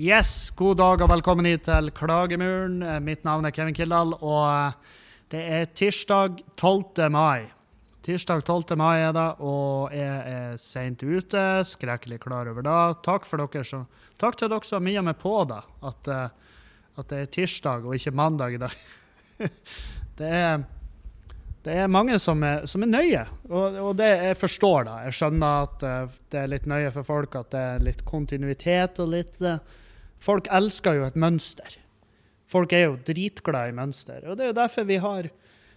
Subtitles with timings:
[0.00, 2.78] Yes, god dag og velkommen hit til Klagemuren.
[2.80, 4.94] Eh, Mitt navn er Kevin Kildahl, og eh,
[5.28, 7.10] det er tirsdag 12.
[7.12, 7.50] mai.
[8.00, 8.78] Tirsdag 12.
[8.80, 11.42] mai er det, og jeg er seint ute.
[11.68, 12.76] Skrekkelig klar over det.
[13.04, 13.82] Takk som,
[14.16, 15.60] takk til dere som har minnet meg på det,
[15.90, 16.56] at, eh,
[16.96, 18.78] at det er tirsdag og ikke mandag i dag.
[20.22, 20.64] det er
[21.60, 24.96] det er mange som er, som er nøye, og, og, det jeg forstår da.
[25.10, 25.86] Jeg skjønner at
[26.32, 29.36] det er litt nøye for folk, at det er litt kontinuitet og litt
[30.20, 31.76] Folk elsker jo et mønster.
[32.50, 34.24] Folk er jo dritglade i mønster.
[34.26, 35.30] Og det er jo derfor vi har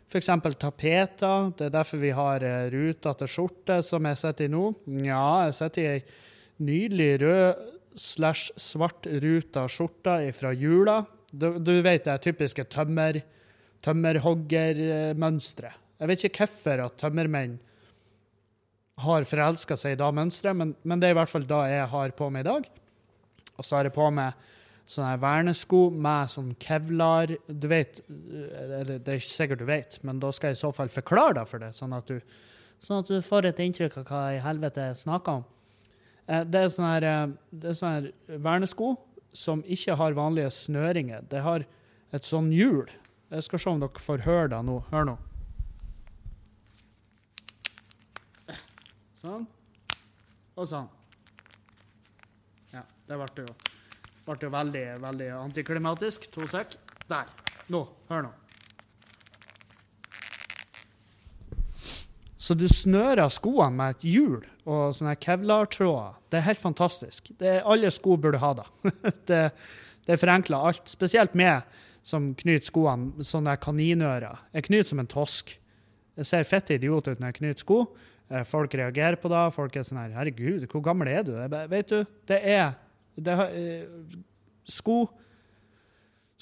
[0.09, 0.29] f.eks.
[0.59, 1.51] tapeter.
[1.57, 4.65] Det er derfor vi har ruta til skjorte, som jeg sitter i nå.
[5.05, 6.03] Ja, jeg sitter i ei
[6.63, 11.03] nydelig rød slash svart ruta skjorte fra jula.
[11.31, 13.21] Du, du vet det typiske tømmer
[13.83, 15.79] tømmerhoggermønsteret.
[15.99, 17.57] Jeg vet ikke hvorfor at tømmermenn
[19.03, 21.89] har forelska seg i det mønsteret, men, men, det er i hvert fall det jeg
[21.93, 22.67] har på meg i dag.
[23.57, 24.33] Og så har jeg på meg
[24.89, 30.19] sånne vernesko med sånn kevlar Du vet, eller det er ikke sikkert du vet, men
[30.19, 32.19] da skal jeg i så fall forklare deg for det, sånn at du,
[32.83, 35.45] sånn at du får et inntrykk av hva i helvete jeg snakker om.
[36.27, 38.95] Eh, det er sånne, her, eh, sånne vernesko
[39.33, 41.23] som ikke har vanlige snøringer.
[41.31, 41.65] Det har
[42.13, 42.91] et sånn hjul
[43.33, 44.75] jeg skal se om dere får høre det nå.
[44.91, 45.15] Hør nå.
[49.17, 49.47] Sånn.
[50.53, 50.91] Og sånn.
[53.07, 53.55] Det ble jo,
[54.27, 56.29] ble jo veldig, veldig antiklimatisk.
[56.35, 56.77] To sek.
[57.09, 57.27] Der.
[57.73, 57.83] Nå.
[58.09, 58.31] Hør nå.
[62.43, 66.17] Så du snører skoene med et hjul og sånne kevlartråder.
[66.31, 67.31] Det er helt fantastisk.
[67.39, 68.65] Er, alle sko burde ha det.
[69.29, 69.41] det,
[70.09, 70.87] det forenkler alt.
[70.91, 71.63] Spesielt med
[72.03, 74.41] som knyter skoene, sånne kaninører.
[74.55, 75.55] Jeg knyter som en tosk.
[76.19, 77.79] Jeg ser fett idiot ut når jeg knyter sko.
[78.27, 79.43] Eh, folk reagerer på det.
[79.55, 81.33] Folk er sånn her Herregud, hvor gammel er du?
[81.37, 82.75] Jeg, bare, vet du, det er
[83.15, 84.15] det, uh,
[84.69, 85.03] Sko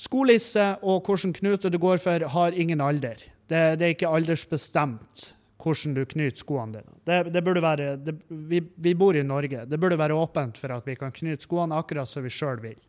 [0.02, 3.19] Skolisse og hvilken knute du går for, har ingen alder.
[3.52, 5.31] Det, det er ikke aldersbestemt
[5.61, 6.95] hvordan du knyter skoene dine.
[7.05, 9.65] Det, det burde være, det, vi, vi, bor i Norge.
[9.70, 12.80] Det burde være åpent for at vi kan knyte skoene akkurat som vi sjøl vil.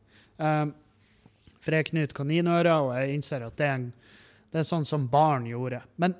[0.41, 0.72] Um,
[1.62, 3.91] for jeg knyter kaninører, og jeg innser at det er, en,
[4.53, 5.82] det er sånn som barn gjorde.
[6.00, 6.16] Men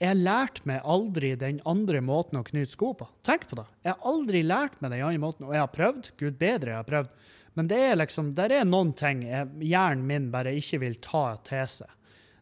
[0.00, 3.08] jeg lærte meg aldri den andre måten å knyte sko på.
[3.26, 3.66] Tenk på det.
[3.84, 6.08] Jeg har aldri lært meg den andre måten, og jeg har prøvd.
[6.16, 7.10] Gud bedre, jeg har prøvd.
[7.58, 11.66] Men det er liksom, der er noen ting hjernen min bare ikke vil ta til
[11.68, 11.90] seg.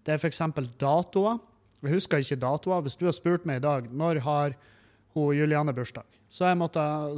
[0.06, 0.42] Det er f.eks.
[0.78, 1.40] datoer.
[1.82, 2.84] Jeg husker ikke datoer.
[2.86, 4.54] Hvis du har spurt meg i dag når har
[5.16, 6.06] hun Juliane bursdag,
[6.46, 6.58] jeg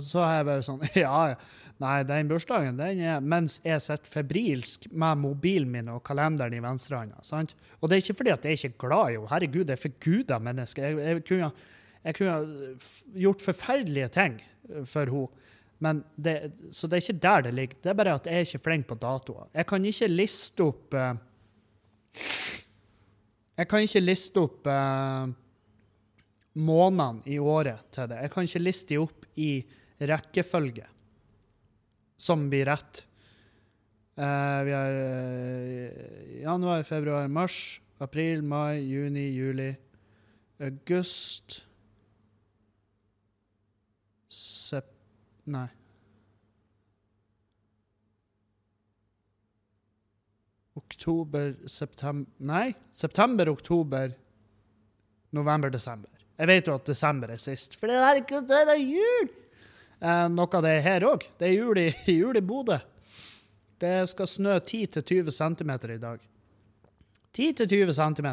[0.07, 1.35] så har jeg vært sånn Ja,
[1.81, 6.61] Nei, den bursdagen den er mens jeg sitter febrilsk med mobilen min og kalenderen i
[6.61, 7.23] venstrehånda.
[7.81, 9.31] Og det er ikke fordi at jeg er ikke glad i henne.
[9.31, 10.85] Herregud, det er forguda menneske.
[10.85, 11.49] Jeg, jeg, kunne,
[12.05, 12.37] jeg kunne
[13.25, 14.37] gjort forferdelige ting
[14.85, 15.49] for henne.
[15.81, 16.35] Men det,
[16.77, 17.81] så det er ikke der det ligger.
[17.81, 19.49] Det er bare at jeg er ikke flink på datoer.
[19.57, 21.15] Jeg kan ikke liste opp uh,
[23.57, 25.33] Jeg kan ikke liste opp uh,
[26.61, 28.21] månedene i året til det.
[28.27, 29.53] Jeg kan ikke liste dem opp i
[30.13, 30.85] rekkefølge
[32.21, 33.05] som blir rett.
[34.21, 39.73] Uh, vi har uh, januar, februar, mars, april, mai, juni, juli,
[40.61, 41.63] august
[44.31, 44.87] Sep...
[45.51, 45.67] Nei.
[50.77, 54.13] Oktober, september Nei, september, oktober,
[55.35, 56.13] november, desember.
[56.39, 59.33] Jeg vet jo at desember er sist, for det er ikke det er jul!
[60.01, 61.27] Eh, noe av det her òg.
[61.37, 61.91] Det er jul i,
[62.21, 62.79] jul i Bodø.
[63.81, 66.25] Det skal snø 10-20 cm i dag.
[67.37, 68.29] 10-20 cm.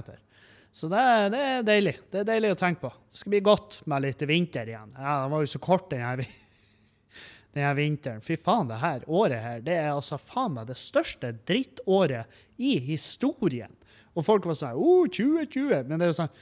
[0.72, 1.95] Så det, det, er deilig.
[2.11, 2.91] Det er deilig å tenke på.
[3.11, 4.94] Det skal bli godt med litt vinter igjen.
[4.95, 6.27] Ja, Den var jo så kort, denne,
[7.57, 8.23] her vinteren.
[8.23, 12.77] Fy faen, det her året her, det er altså faen meg det største drittåret i
[12.91, 13.73] historien.
[14.17, 15.83] Og folk var sånn Å, 2020.
[15.88, 16.38] Men det er jo sånn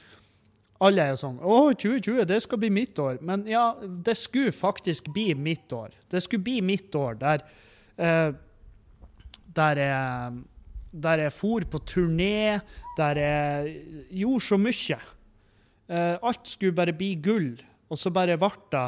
[0.84, 3.20] alle er jo sånn Å, 2020, det skal bli mitt år.
[3.24, 5.94] Men ja, det skulle faktisk bli mitt år.
[6.10, 7.46] Det skulle bli mitt år der
[7.96, 8.34] eh,
[9.56, 10.44] Der jeg
[10.96, 12.60] der jeg for på turné,
[12.96, 13.72] der jeg
[14.22, 14.98] gjorde så mye.
[15.92, 17.50] Eh, alt skulle bare bli gull,
[17.90, 18.86] og så bare ble det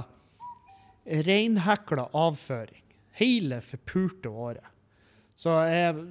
[1.27, 2.83] reinhekla avføring.
[3.19, 4.65] Hele forpulte året.
[5.39, 6.07] Så jeg,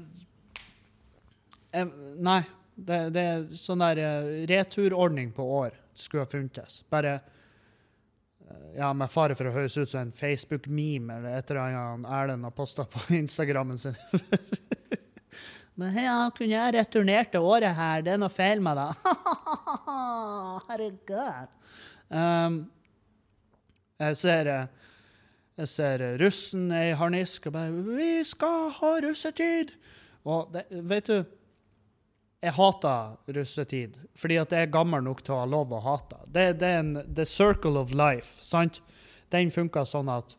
[1.74, 1.90] jeg
[2.24, 2.42] Nei,
[2.78, 6.84] det, det er sånn der uh, returordning på år skulle ha funtes.
[6.92, 11.80] Bare uh, ja, med fare for å høres ut som en Facebook-meme eller et eller
[11.82, 13.98] annet Erlend har posta på Instagrammen sin.
[15.78, 18.02] Men ja, kunne jeg returnert det året her?
[18.06, 18.88] Det er noe feil med det.
[20.70, 21.54] Herregud.
[22.10, 22.64] Um,
[23.98, 24.86] jeg ser uh,
[25.58, 29.74] Jeg ser russen i harnisk og bare 'Vi skal ha russetid!'
[30.28, 31.37] Og det, vet du
[32.44, 36.20] Jeg hater russetid fordi at jeg er gammel nok til å ha lov å hate.
[36.30, 38.38] Det, det er en the circle of life.
[38.46, 38.82] sant?
[39.34, 40.38] Den funker sånn at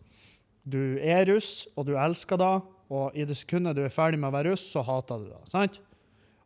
[0.68, 2.54] du er russ, og du elsker det,
[2.92, 5.42] og i det sekundet du er ferdig med å være russ, så hater du det.
[5.48, 5.80] sant?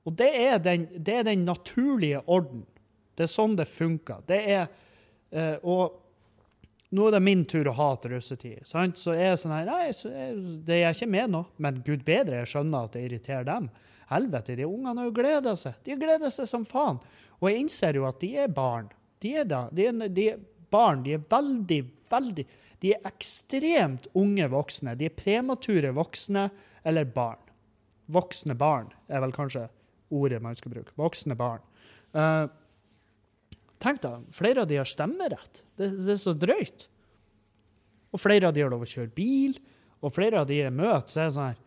[0.07, 2.65] Og det er den, det er den naturlige orden.
[3.15, 4.23] Det er sånn det funker.
[4.27, 4.71] Det er,
[5.31, 6.02] eh, og
[6.93, 8.67] nå er det min tur å hate russetid.
[8.69, 9.01] Sant?
[9.01, 11.43] Så er jeg sånn her Nei, så er, det er jeg ikke med nå.
[11.65, 13.71] Men gud bedre, jeg skjønner at det irriterer dem.
[14.13, 15.79] Helvete, de ungene har jo gleda seg.
[15.87, 17.01] De gleder seg som faen.
[17.41, 18.91] Og jeg innser jo at de er barn.
[19.25, 19.65] De er da.
[19.73, 20.43] De er, de er
[20.73, 21.01] barn.
[21.07, 21.81] De er veldig,
[22.13, 22.47] veldig
[22.83, 24.97] De er ekstremt unge voksne.
[24.99, 26.49] De er premature voksne
[26.85, 27.41] eller barn.
[28.13, 29.69] Voksne barn er vel kanskje
[30.13, 30.93] ordet man skal bruke.
[31.01, 31.65] Voksne barn.
[32.13, 32.51] Uh,
[33.83, 35.63] tenk da, flere av de har stemmerett.
[35.77, 36.87] Det, det, er så drøyt.
[38.13, 39.59] Og flere av de har lov å kjøre bil,
[40.03, 41.61] og flere av de jeg møter, så er det sånn her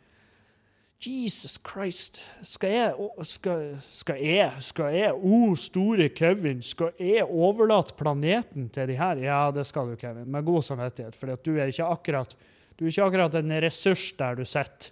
[1.06, 7.27] Jesus Christ, skal jeg, skal, skal jeg, skal jeg, o oh, store Kevin, skal jeg
[7.27, 9.19] overlate planeten til de her?
[9.21, 12.35] Ja, det skal du, Kevin, med god samvittighet, for du er ikke akkurat
[12.75, 14.91] du er ikke akkurat en ressurs der du sitter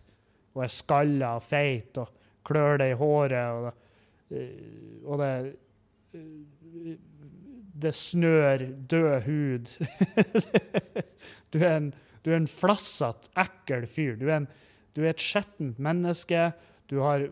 [0.54, 2.12] og er skalla og feit og
[2.48, 4.44] klør deg i håret, og det,
[5.08, 5.34] og det
[7.84, 9.72] det snør død hud.
[11.54, 11.94] du er en,
[12.24, 14.16] du en flassete, ekkel fyr.
[14.20, 14.52] Du er en
[14.94, 16.52] du er et skjettent menneske.
[16.90, 17.28] Du har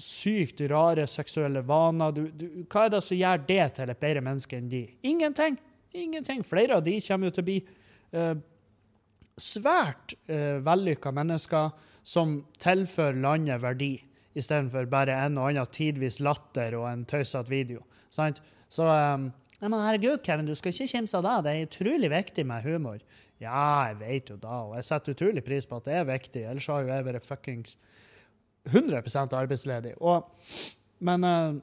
[0.00, 2.14] sykt rare seksuelle vaner.
[2.16, 4.84] Du, du, hva er det som gjør det til et bedre menneske enn de?
[5.06, 5.58] Ingenting.
[5.96, 6.44] Ingenting.
[6.46, 7.58] Flere av de kommer jo til å bli
[8.16, 8.36] eh,
[9.40, 11.74] svært eh, vellykka mennesker
[12.06, 13.92] som tilfører landet verdi,
[14.38, 17.82] istedenfor bare en og annen tidvis latter og en tøysete video.
[18.14, 18.40] Sant?
[18.70, 19.28] Så um,
[19.68, 21.36] men herregud, Kevin, du skal ikke kimse av det.
[21.44, 23.02] Det er utrolig viktig med humor.
[23.40, 26.44] Ja, jeg vet jo da, og jeg setter utrolig pris på at det er viktig.
[26.48, 27.76] Ellers har jo jeg vært fuckings
[28.68, 29.94] 100 arbeidsledig.
[30.00, 30.28] Og,
[31.04, 31.54] men uh,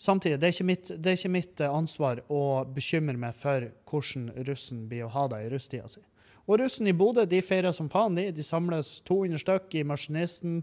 [0.00, 4.30] samtidig, det er, ikke mitt, er ikke mitt uh, ansvar å bekymre meg for hvordan
[4.48, 6.04] russen blir å ha det i rusttida si.
[6.44, 8.16] Og russen i Bodø de feirer som faen.
[8.16, 10.58] De, de samles 200 stykk i Maskinisten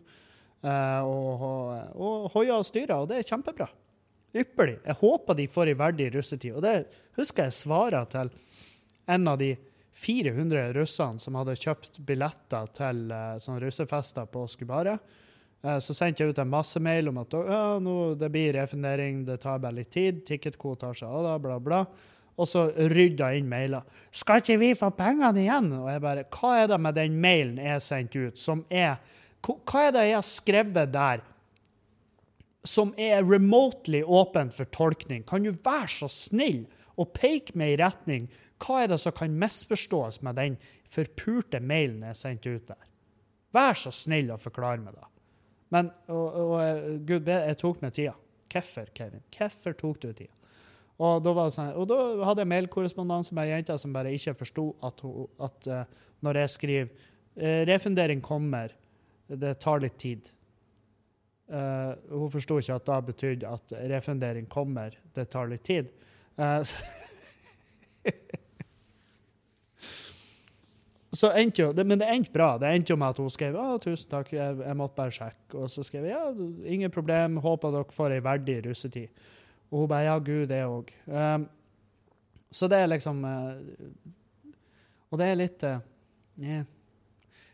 [0.66, 3.70] uh, og, og, og hoier og styrer, og det er kjempebra.
[4.32, 4.78] Ypperlig.
[4.86, 6.56] Jeg håper de får ei verdig russetid.
[6.56, 6.76] Og det
[7.20, 8.32] husker jeg svarer til
[9.12, 9.56] en av de
[10.02, 15.04] 400 russene som hadde kjøpt billetter til uh, sånne russefester på Skubaret.
[15.62, 19.26] Uh, så sendte jeg ut en masse mail om at ja, nå, det blir refundering,
[19.28, 20.24] det tar bare litt tid.
[20.28, 21.84] ticketkvote tar seg av det, bla, bla.
[22.40, 23.84] Og så rydda inn mailer.
[24.16, 27.60] 'Skal ikke vi få pengene igjen?' Og jeg bare Hva er det med den mailen
[27.60, 28.96] jeg sendte ut, som er
[29.44, 31.22] Hva er det jeg har skrevet der
[32.68, 35.24] som er remotely åpent for tolkning?
[35.28, 36.66] Kan du være så snill
[37.00, 38.28] å peke meg i retning
[38.62, 40.58] hva er det som kan misforstås med den
[40.92, 42.84] forpurte mailen jeg sendte ut der?
[43.56, 45.08] Vær så snill å forklare meg det.
[45.72, 48.14] Men og, og, gud jeg tok meg tida.
[48.52, 49.24] Hvorfor, Kevin?
[49.32, 50.34] Hvorfor tok du tida?
[51.02, 51.98] Og da, sånn, og da
[52.28, 55.02] hadde jeg mailkorrespondanse med ei jente som bare ikke forsto at,
[55.42, 58.76] at uh, når jeg skriver uh, 'refundering kommer',
[59.32, 60.28] det tar litt tid.
[61.52, 65.90] Uh, hun forsto ikke at det betydde at refundering kommer, det tar litt tid.
[66.40, 66.64] Uh,
[71.20, 72.54] så endte jo, det, Men det endte bra.
[72.62, 75.58] Det endte jo med at hun skrev å, tusen takk, jeg, jeg måtte bare sjekke.
[75.60, 76.32] Og så skrev jeg ja,
[76.72, 79.10] ingen problem, håper dere får ei verdig russetid.
[79.72, 80.88] Og hun bare ja, gud, det òg.
[81.12, 81.44] Um,
[82.52, 83.56] så det er liksom uh,
[85.12, 86.64] Og det er litt yeah.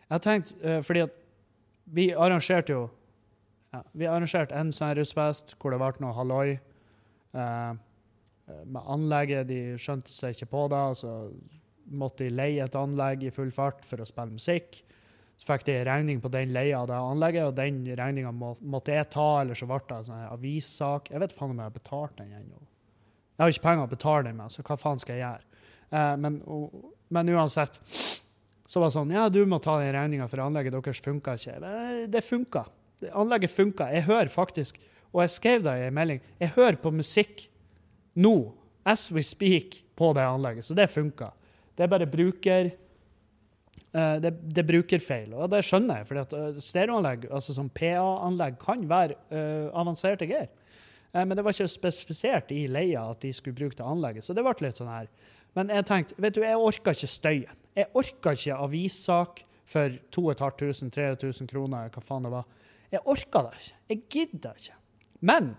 [0.07, 0.53] Jeg har tenkt,
[0.85, 1.13] fordi at
[1.91, 2.85] vi arrangerte jo
[3.73, 6.57] ja, Vi arrangerte en sånn russfest hvor det ble noe halloi.
[7.35, 7.75] Uh,
[8.63, 10.83] med anlegget, de skjønte seg ikke på det.
[11.01, 11.13] så
[11.87, 14.81] måtte de leie et anlegg i full fart for å spille musikk.
[15.37, 18.95] Så fikk de regning på den leia av det anlegget, og den regninga må, måtte
[18.95, 21.11] jeg ta, eller så ble det en sånn avissak.
[21.13, 22.63] Jeg vet faen om jeg har betalt den ennå.
[23.37, 25.61] Jeg har ikke penger å betale den med, så hva faen skal jeg gjøre?
[25.93, 26.79] Eh, men, og,
[27.13, 27.77] men, uansett
[28.67, 31.59] så var det sånn Ja, du må ta den regninga, for anlegget deres funka ikke.
[32.09, 32.65] Det funka.
[33.13, 33.91] Anlegget funka.
[33.93, 34.79] Jeg hører faktisk,
[35.13, 37.47] og jeg skrev det i en melding, jeg hører på musikk
[38.17, 38.53] nå,
[38.87, 40.65] as we speak, på det anlegget.
[40.65, 41.31] Så det funka.
[41.77, 42.69] Det er bare bruker
[43.93, 46.09] uh, det, det, er brukerfeil, og det skjønner jeg.
[46.09, 50.53] For uh, stereoanlegg, altså som PA-anlegg, kan være uh, avanserte greier.
[51.17, 54.43] men det var ikke spesifisert i leia at de skulle bruke det anlegget, så det
[54.45, 55.07] ble litt sånn her.
[55.57, 57.61] Men jeg tenkte, vet du, jeg orka ikke støyen.
[57.77, 62.45] Jeg orka ikke avissak for 2500-3000 kroner, hva faen det var.
[62.91, 63.79] Jeg orka det ikke.
[63.89, 64.77] Jeg gidda ikke.
[65.27, 65.55] Men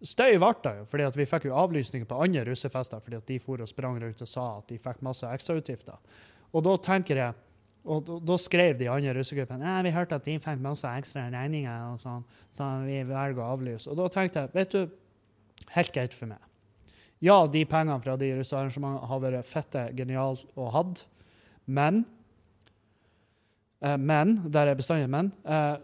[0.00, 3.36] Støy ble det jo, fordi vi fikk jo avlysninger på andre russefester fordi at de
[3.44, 5.98] for og sprang rundt og sa at de fikk masse ekstrautgifter.
[6.56, 7.36] Og da tenker jeg
[7.88, 11.26] og da, da skrev de andre russegruppene Nei, vi hørte at de fikk masse ekstra
[11.32, 12.24] regninger, og sånn,
[12.56, 13.88] så vi velger å avlyse.
[13.88, 14.96] Og da tenkte jeg vet du,
[15.76, 16.42] helt greit for meg.
[17.24, 20.84] Ja, de pengene fra de russearrangementene har vært fette geniale å ha,
[21.68, 22.02] men
[23.80, 25.32] eh, Men, der er bestandig men.
[25.44, 25.76] Eh,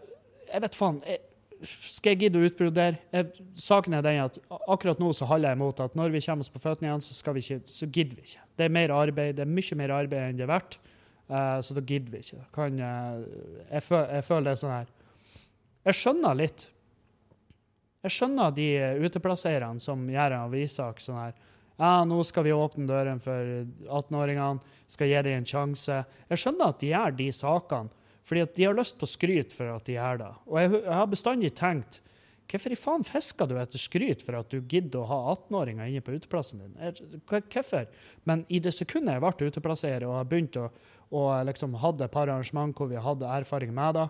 [0.51, 0.99] jeg vet faen.
[1.07, 1.23] Jeg,
[1.65, 3.23] skal jeg gidde å utbrodere?
[3.57, 4.37] Saken er den at
[4.69, 7.33] akkurat nå så holder jeg imot at når vi kommer oss på føttene igjen, så,
[7.33, 8.45] vi ikke, så gidder vi ikke.
[8.59, 10.79] Det er mer arbeid, det er mye mer arbeid enn det er verdt.
[11.27, 12.45] Uh, så da gidder vi ikke.
[12.55, 13.19] Kan, uh,
[13.71, 14.91] jeg, føl, jeg, føler det sånn her
[15.89, 16.67] Jeg skjønner litt.
[18.05, 18.69] Jeg skjønner de
[19.03, 21.35] uteplasseierne som gjør en avissak sånn her
[21.77, 23.49] Ja, nå skal vi åpne døren for
[23.83, 25.99] 18-åringene, skal gi dem en sjanse.
[26.29, 29.71] Jeg skjønner at de gjør de sakene fordi at de har lyst på skryt for
[29.71, 30.33] at de gjør det.
[30.49, 32.01] Og jeg, jeg har bestandig tenkt
[32.47, 36.03] Hvorfor i faen fisker du etter skryt for at du gidder å ha 18-åringer inne
[36.03, 36.77] på uteplassen din?
[37.27, 37.89] Hvorfor?
[38.23, 40.69] Men i det sekundet jeg ble uteplassert og har begynt å,
[41.11, 44.05] å liksom hadde et par arrangement hvor vi hadde erfaring med det,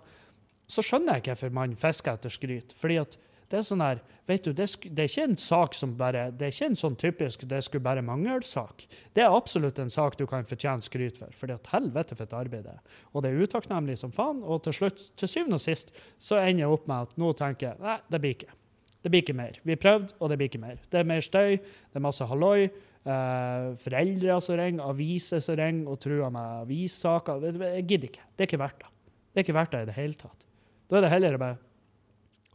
[0.69, 2.77] så skjønner jeg hvorfor man fisker etter skryt.
[2.77, 5.93] Fordi at det er sånn her, vet du, det, det, er ikke en sak som
[5.99, 8.83] bare, det er ikke en sånn typisk det skulle bare mangle-sak.
[9.15, 11.31] Det er absolutt en sak du kan fortjene skryt for.
[11.31, 12.97] for det at helvete for et arbeid det er.
[13.13, 14.41] Og det er utakknemlig som faen.
[14.43, 17.69] Og til slutt, til syvende og sist så ender jeg opp med at nå tenker
[17.69, 18.57] jeg nei, det blir ikke.
[19.05, 19.59] Det blir ikke mer.
[19.63, 20.81] Vi prøvde, og det blir ikke mer.
[20.91, 22.67] Det er mer støy, det er masse halloi.
[23.07, 27.47] Eh, foreldre som ringer, aviser som ringer og truer med avissaker.
[27.77, 28.27] Jeg gidder ikke.
[28.35, 28.91] Det er ikke verdt det.
[29.31, 30.45] Det er ikke verdt det i det hele tatt.
[30.89, 31.59] Da er det heller bare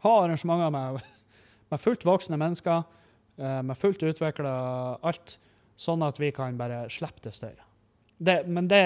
[0.02, 1.00] ha arrangementer med,
[1.70, 2.84] med fullt voksne mennesker,
[3.38, 4.52] eh, med fullt utvikla
[5.02, 5.36] alt,
[5.80, 7.66] sånn at vi kan bare slippe det støyet.
[8.46, 8.84] Men det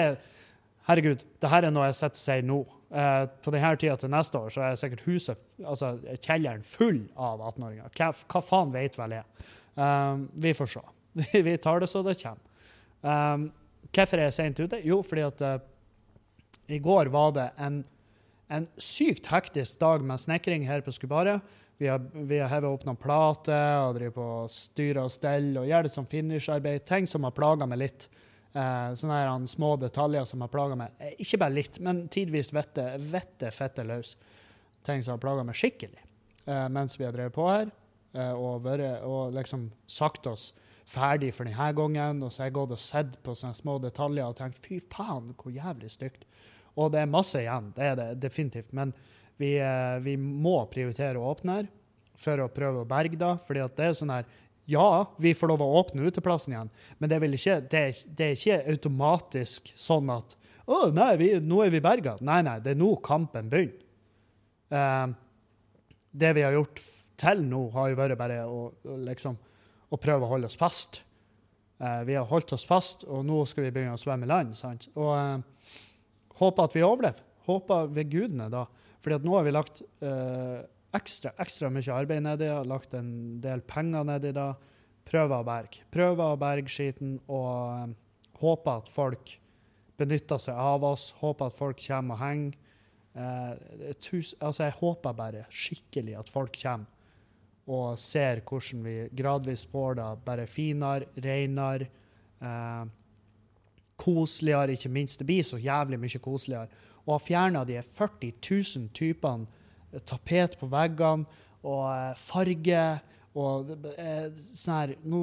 [0.87, 2.57] Herregud, det her er noe jeg sitter og sier nå.
[2.87, 7.41] Eh, på denne tida til neste år så er sikkert huset, altså kjelleren full av
[7.49, 7.89] 18-åringer.
[7.97, 9.47] Hva, hva, faen vet vel jeg?
[9.75, 10.83] Um, vi får se.
[11.49, 12.69] vi tar det så det kommer.
[13.03, 13.49] Um,
[13.91, 14.79] hvorfor er jeg sent ute?
[14.87, 15.57] Jo, fordi at uh,
[16.71, 17.81] i går var det en
[18.47, 21.41] en sykt hektisk dag med snekring her på Skubaret.
[21.77, 25.67] Vi har, vi har hevet opp noen plater og driver på styrer og steller og
[25.69, 26.85] gjør det som finisharbeid.
[26.89, 28.07] Ting som har plaga meg litt.
[28.57, 30.95] Eh, sånne her, små detaljer som har plaga meg.
[30.97, 34.15] Eh, ikke bare litt, men tidvis vettet vette fette løs.
[34.87, 36.01] Ting som har plaga meg skikkelig
[36.47, 37.69] eh, mens vi har drevet på her.
[38.15, 40.49] Eh, og, vært, og liksom sagt oss
[40.87, 42.23] ferdig for denne gangen.
[42.23, 45.33] Og så har jeg gått og sett på sånne små detaljer og tenkt fy faen,
[45.37, 46.25] hvor jævlig stygt.
[46.77, 48.73] Og det er masse igjen, det er det definitivt.
[48.77, 48.93] Men
[49.37, 51.69] vi, eh, vi må prioritere å åpne her
[52.17, 53.33] for å prøve å berge det.
[53.45, 54.25] fordi at det er sånn her
[54.67, 56.69] Ja, vi får lov å åpne uteplassen igjen,
[56.99, 60.35] men det, ikke, det, er, det er, ikke automatisk sånn at
[60.67, 62.17] å, nei, vi, nå er vi berga.
[62.19, 63.77] Nei, nei, det er nå kampen begynner.
[64.67, 65.15] Uh,
[66.11, 66.81] det vi har gjort
[67.15, 68.65] til nå, har jo vært bare å,
[69.07, 69.37] liksom,
[69.87, 70.99] å prøve å holde oss fast.
[71.79, 74.51] Uh, vi har holdt oss fast, og nå skal vi begynne å svømme i land.
[74.59, 74.89] sant?
[74.99, 75.15] Og
[76.37, 77.23] Håper at vi overlever.
[77.47, 78.65] Håper ved gudene, da.
[79.01, 80.65] Fordi at nå har vi lagt uh,
[80.97, 83.11] ekstra, ekstra mye arbeid nedi det, lagt en
[83.43, 84.51] del penger nedi det.
[85.07, 85.85] Prøver å berge.
[85.93, 87.51] Prøver å berge skiten og
[87.87, 87.93] um,
[88.41, 89.37] håper at folk
[89.97, 91.13] benytter seg av oss.
[91.21, 92.57] Håper at folk kommer og henger.
[93.17, 96.93] Uh, tus, altså jeg håper bare skikkelig at folk kommer
[97.67, 101.89] og ser hvordan vi gradvis får det bare finere, renere.
[102.39, 102.85] Uh,
[103.97, 105.19] koseligere, ikke minst.
[105.19, 106.67] Det blir så jævlig mye koseligere.
[107.05, 109.47] Og har fjerna de 40 000 typene
[109.93, 111.25] eh, tapet på veggene
[111.63, 112.83] og eh, farge
[113.37, 115.21] og eh, sånn her Nå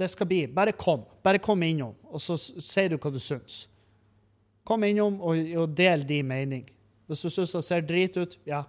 [0.00, 1.04] Det skal bli Bare kom.
[1.24, 3.66] Bare kom innom, og så sier du hva du syns.
[4.68, 6.66] Kom innom og, og del din mening.
[7.08, 8.62] Hvis du syns det ser drit ut, ja,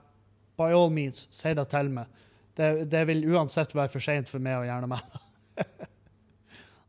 [0.60, 2.08] by all means, si det til meg.
[2.56, 5.24] Det, det vil uansett være for seint for meg å gjerne det.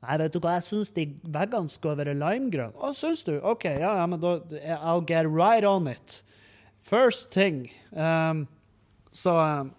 [0.00, 2.76] Nei, vet du hva, jeg syns de veggene skal være limegrønne.
[2.80, 3.34] Å, syns du?
[3.44, 4.38] OK, ja, ja, men da
[4.78, 6.22] I'll get right on it.
[6.80, 7.66] First thing.
[7.92, 8.46] Um,
[9.12, 9.74] så um,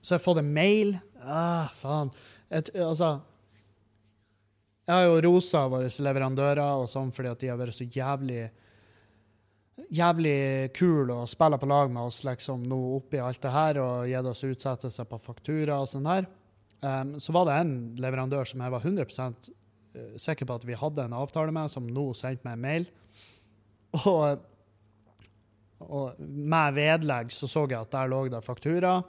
[0.00, 0.94] Så jeg får en mail.
[1.20, 2.08] Ah, faen.
[2.48, 3.20] Et, altså
[4.88, 8.48] Jeg har jo rosa våre leverandører og sånn fordi at de har vært så jævlig
[9.90, 14.08] jævlig kule og spiller på lag med oss liksom nå oppi alt det her og
[14.10, 16.28] gitt oss utsettelser på faktura og sånn her.
[16.80, 20.78] Um, så var det en leverandør som jeg var 100 eh, sikker på at vi
[20.78, 22.86] hadde en avtale med, som nå sendte meg en mail.
[24.06, 24.44] Og,
[25.82, 29.00] og med vedlegg så så jeg at der lå det faktura.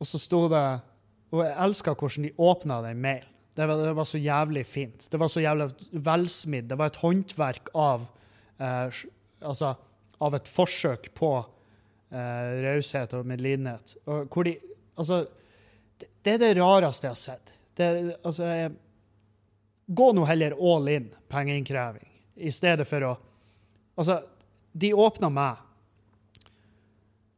[0.00, 0.64] Og så sto det
[1.32, 3.28] Og jeg elska hvordan de åpna den mailen.
[3.56, 5.06] Det var, det var, så jævlig fint.
[5.12, 6.70] Det var så jævlig velsmidd.
[6.70, 8.06] Det var et håndverk av
[8.58, 9.00] eh,
[9.42, 9.74] Altså
[10.22, 11.30] av et forsøk på
[12.14, 13.96] eh, raushet og medlidenhet.
[14.06, 14.58] Og hvor de
[14.92, 15.22] Altså
[16.22, 17.52] det er det rareste jeg har sett.
[17.76, 17.88] Det,
[18.22, 18.72] altså, jeg,
[19.86, 23.18] gå nå heller all in pengeinnkreving, i stedet for å
[23.92, 24.14] Altså,
[24.72, 25.58] de åpna meg.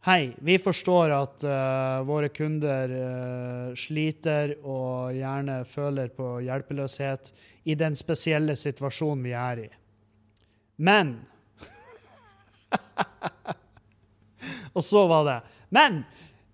[0.06, 7.32] Hei, vi forstår at uh, våre kunder uh, sliter og gjerne føler på hjelpeløshet
[7.66, 9.66] i den spesielle situasjonen vi er i.
[10.76, 11.16] Men
[14.74, 15.40] Og så var det
[15.74, 16.02] Men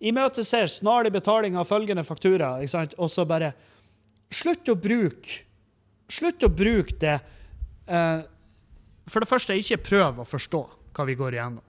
[0.00, 2.56] imøteser snarlig betaling av følgende faktura.
[2.98, 3.52] Og så bare
[4.30, 5.40] Slutt å bruke
[6.10, 7.16] Slutt å bruke det
[7.90, 8.22] eh,
[9.10, 10.60] For det første, ikke prøv å forstå
[10.94, 11.66] hva vi går igjennom.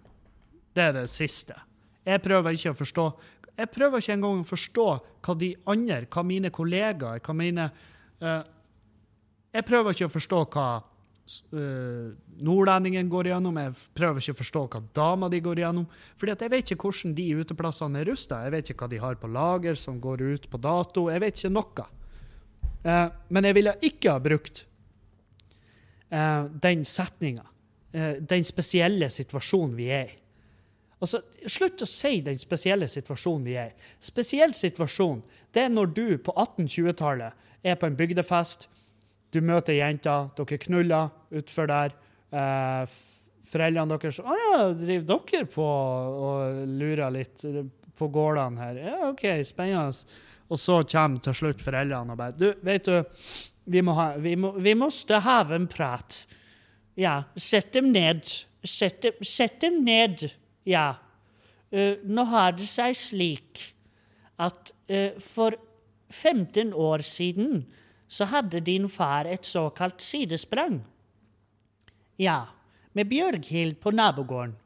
[0.73, 1.55] Det er det siste.
[2.05, 3.05] Jeg prøver ikke å forstå
[3.57, 4.87] Jeg prøver ikke engang å forstå
[5.25, 7.67] hva de andre, hva mine kollegaer, hva mine
[8.21, 8.41] eh,
[9.57, 10.67] Jeg prøver ikke å forstå hva
[12.41, 13.59] nordlendingen går igjennom.
[13.61, 15.85] Jeg prøver ikke å forstå hva dama de går igjennom.
[16.17, 18.43] fordi jeg vet ikke hvordan de uteplassene er rusta.
[18.45, 21.09] Jeg vet ikke hva de har på lager som går ut på dato.
[21.11, 21.87] Jeg vet ikke noe.
[22.81, 24.63] Uh, men jeg ville ikke ha brukt
[26.09, 27.45] uh, den setninga.
[27.93, 30.17] Uh, den spesielle situasjonen vi er i.
[31.01, 33.87] Altså, Slutt å si den spesielle situasjonen vi er i.
[34.01, 35.23] Spesiell situasjon
[35.53, 38.67] det er når du på 1820-tallet er på en bygdefest
[39.31, 41.95] du møter jenta, dere knuller utfor der.
[42.31, 42.97] Eh,
[43.51, 47.43] foreldrene deres Å ja, driver dere på og lurer litt
[47.99, 48.81] på gårdene her?
[48.85, 50.19] Ja, OK, spennende.
[50.51, 53.25] Og så kommer til slutt foreldrene og bare Du, vet du,
[53.71, 56.23] vi må ha Vi, må, vi måste ha en prat.
[56.99, 58.27] Ja, sett dem ned.
[58.63, 60.27] Sett dem, sett dem ned.
[60.67, 60.93] Ja.
[61.71, 63.61] Uh, nå har det seg slik
[64.41, 65.55] at uh, for
[66.11, 67.63] 15 år siden
[68.11, 70.81] så hadde din far et såkalt sidesprang.
[72.19, 72.43] Ja,
[72.93, 74.57] med Bjørghild på nabogården.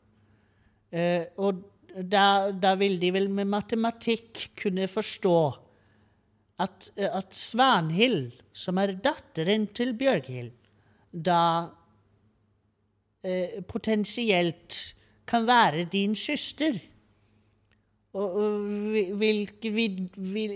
[0.89, 1.61] Eh, og
[1.95, 5.37] da, da, vil de vel med matematikk kunne forstå
[6.65, 10.51] at, at Svanhild, som er datteren til Bjørghild,
[11.11, 11.41] da
[13.23, 14.79] eh, potensielt
[15.29, 16.79] kan være din søster.
[18.15, 20.01] Og, og hvilket,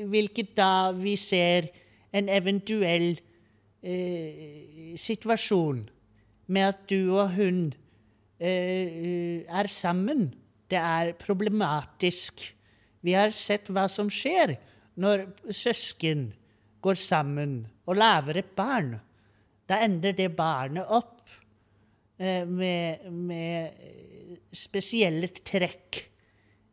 [0.10, 1.70] hvilket da vi ser
[2.16, 3.12] en eventuell
[3.82, 5.84] eh, situasjon
[6.50, 7.68] med at du og hun
[8.40, 10.30] eh, er sammen.
[10.70, 12.42] Det er problematisk.
[13.06, 14.58] Vi har sett hva som skjer
[15.00, 16.30] når søsken
[16.84, 18.96] går sammen og lager et barn.
[19.70, 21.30] Da ender det barnet opp
[22.18, 23.82] eh, med, med,
[24.50, 26.00] spesielle trekk.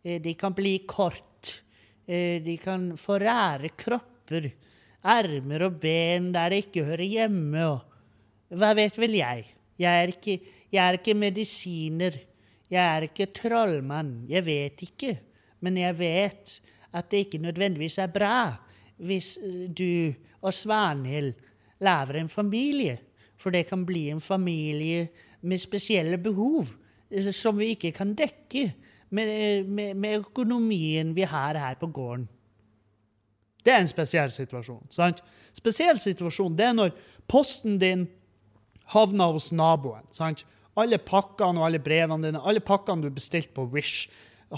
[0.02, 1.60] Eh, de kan bli kort.
[2.06, 4.48] Eh, de kan få rare kropper
[5.06, 9.46] armer og ben der det ikke hører hjemme, og hva vet vel jeg?
[9.78, 10.38] Jeg er ikke,
[10.72, 12.14] jeg er ikke medisiner.
[12.70, 14.24] Jeg er ikke trollmann.
[14.28, 15.16] Jeg vet ikke.
[15.60, 16.60] Men jeg vet
[16.92, 18.38] at det ikke nødvendigvis er bra
[18.96, 21.34] hvis eh, du og Svanhild
[21.84, 22.98] lager en familie.
[23.36, 25.08] For det kan bli en familie
[25.42, 26.66] med spesielle behov
[27.10, 28.70] eh, som vi ikke kan dekke
[29.10, 32.28] med, eh, med, med økonomien vi har her på gården.
[33.66, 34.86] Det er en spesiell situasjon.
[34.94, 35.18] sant?
[35.56, 36.90] Spesiell situasjon det er når
[37.26, 38.06] posten din
[38.94, 40.06] havner hos naboen.
[40.14, 40.44] sant?
[40.76, 44.08] Alle pakkene og alle brevene dine, alle pakkene du bestilte på Wish,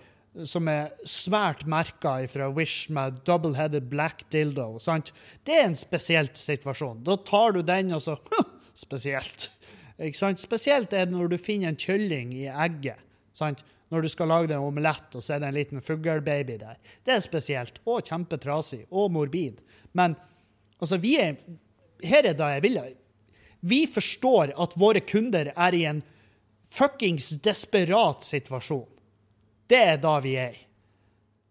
[0.46, 4.78] som er svært merka fra Wish med double-headed black dildo.
[4.84, 5.13] Sant?
[5.48, 7.02] Det er en spesielt situasjon.
[7.08, 8.18] Da tar du den, og så
[8.78, 9.48] Spesielt.
[9.98, 10.42] Ikke sant?
[10.42, 13.02] Spesielt er det når du finner en kylling i egget.
[13.34, 13.63] Sant?
[13.90, 16.78] Når du skal lage en omelett, og så er det en liten fuglebaby der.
[17.08, 17.80] Det er spesielt.
[17.88, 18.84] Og kjempetrasig.
[18.92, 19.63] Og morbid.
[19.98, 20.13] Men
[20.80, 21.40] altså, vi er
[22.04, 22.78] Her er det jeg vil.
[23.66, 26.04] Vi forstår at våre kunder er i en
[26.70, 28.86] fuckings desperat situasjon.
[29.67, 30.63] Det er da vi er i.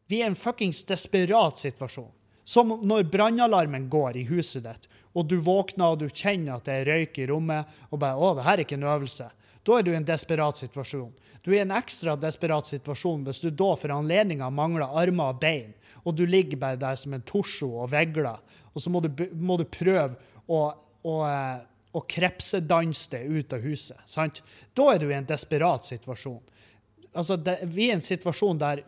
[0.07, 2.13] Vi er i en fuckings desperat situasjon.
[2.47, 6.77] Som når brannalarmen går i huset ditt, og du våkner og du kjenner at det
[6.77, 9.31] er røyk i rommet, og bare 'Å, det her er ikke en øvelse'.
[9.65, 11.13] Da er du i en desperat situasjon.
[11.43, 15.41] Du er i en ekstra desperat situasjon hvis du da for anledninga mangler armer og
[15.41, 15.75] bein,
[16.05, 18.39] og du ligger bare der som en torso og vegler,
[18.75, 20.15] og så må du, må du prøve
[20.47, 21.59] å, å, eh,
[21.93, 23.99] å krepsedanse det ut av huset.
[24.07, 24.43] Sant?
[24.75, 26.43] Da er du i en desperat situasjon
[27.17, 28.85] altså det, Vi er i en situasjon der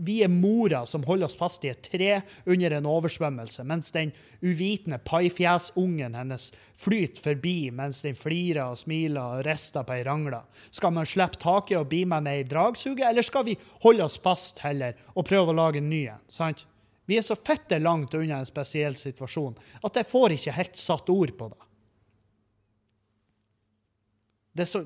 [0.00, 4.12] vi er mora som holder oss fast i et tre under en oversvømmelse, mens den
[4.40, 10.40] uvitende paifjesungen hennes flyter forbi mens den flirer og smiler og rister på ei rangle.
[10.72, 14.16] Skal man slippe taket og bli med ned i dragsuget, eller skal vi holde oss
[14.22, 16.24] fast heller og prøve å lage en ny en?
[16.32, 16.64] sant?
[17.10, 21.10] Vi er så fette langt unna en spesiell situasjon at jeg får ikke helt satt
[21.12, 21.64] ord på det.
[24.54, 24.84] Det er så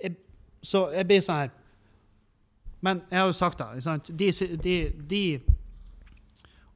[0.00, 0.16] jeg,
[0.62, 1.54] så jeg blir sånn her
[2.84, 4.00] Men jeg har jo sagt det.
[4.08, 4.30] De,
[4.62, 4.76] de,
[5.08, 5.22] de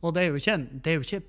[0.01, 1.23] Og det er ikke, det er ikke,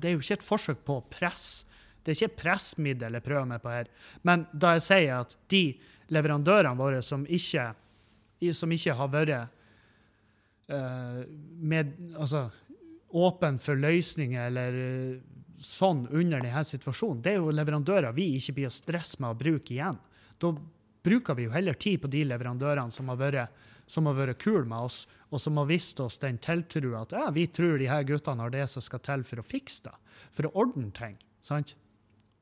[0.00, 1.66] det er jo ikke et forsøk på press.
[2.02, 3.90] Det er ikke et pressmiddel jeg prøver meg på her.
[4.24, 5.62] Men da jeg sier at de
[6.14, 7.66] leverandørene våre som ikke,
[8.56, 9.34] som ikke har vært
[10.72, 11.20] uh,
[11.60, 12.46] med, altså,
[13.18, 15.20] åpen for løsninger eller uh,
[15.60, 19.38] sånn under denne situasjonen, det er jo leverandører vi ikke blir å stresse med å
[19.38, 19.98] bruke igjen.
[20.40, 20.54] Da
[21.04, 24.66] bruker vi jo heller tid på de leverandørene som har vært, som har vært kule
[24.68, 28.04] med oss, og som har vist oss den tiltrua at ja, vi tror de her
[28.08, 29.94] guttene har det som skal til for å fikse det,
[30.36, 31.16] for å ordne ting.
[31.44, 31.74] sant?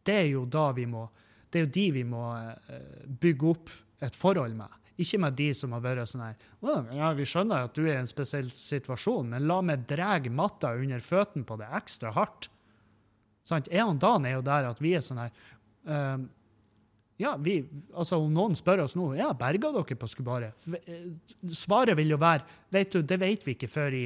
[0.06, 1.06] Det er jo da vi må,
[1.50, 3.72] det er jo de vi må uh, bygge opp
[4.06, 4.74] et forhold med.
[5.02, 6.37] Ikke med de som har vært sånn her
[6.96, 10.72] ja, Vi skjønner at du er i en spesiell situasjon, men la meg dra matta
[10.72, 12.48] under føttene på det ekstra hardt.
[13.46, 13.68] Sant?
[13.68, 15.35] En og Dan er jo der at vi er sånn her
[15.85, 16.26] um,
[17.16, 17.61] ja, vi,
[17.96, 20.50] altså Om noen spør oss nå ja, berga dere på Skubare,
[21.48, 24.05] svaret vil jo være vet du, det vet vi ikke før i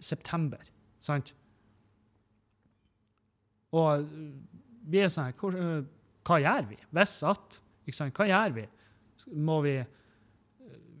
[0.00, 0.64] september.
[1.00, 1.30] Sant?
[3.76, 4.06] Og
[4.90, 5.78] vi er sånn hva,
[6.26, 6.78] hva gjør vi?
[6.96, 8.16] Hvis at ikke sant?
[8.16, 8.66] Hva gjør vi?
[9.36, 9.78] Må vi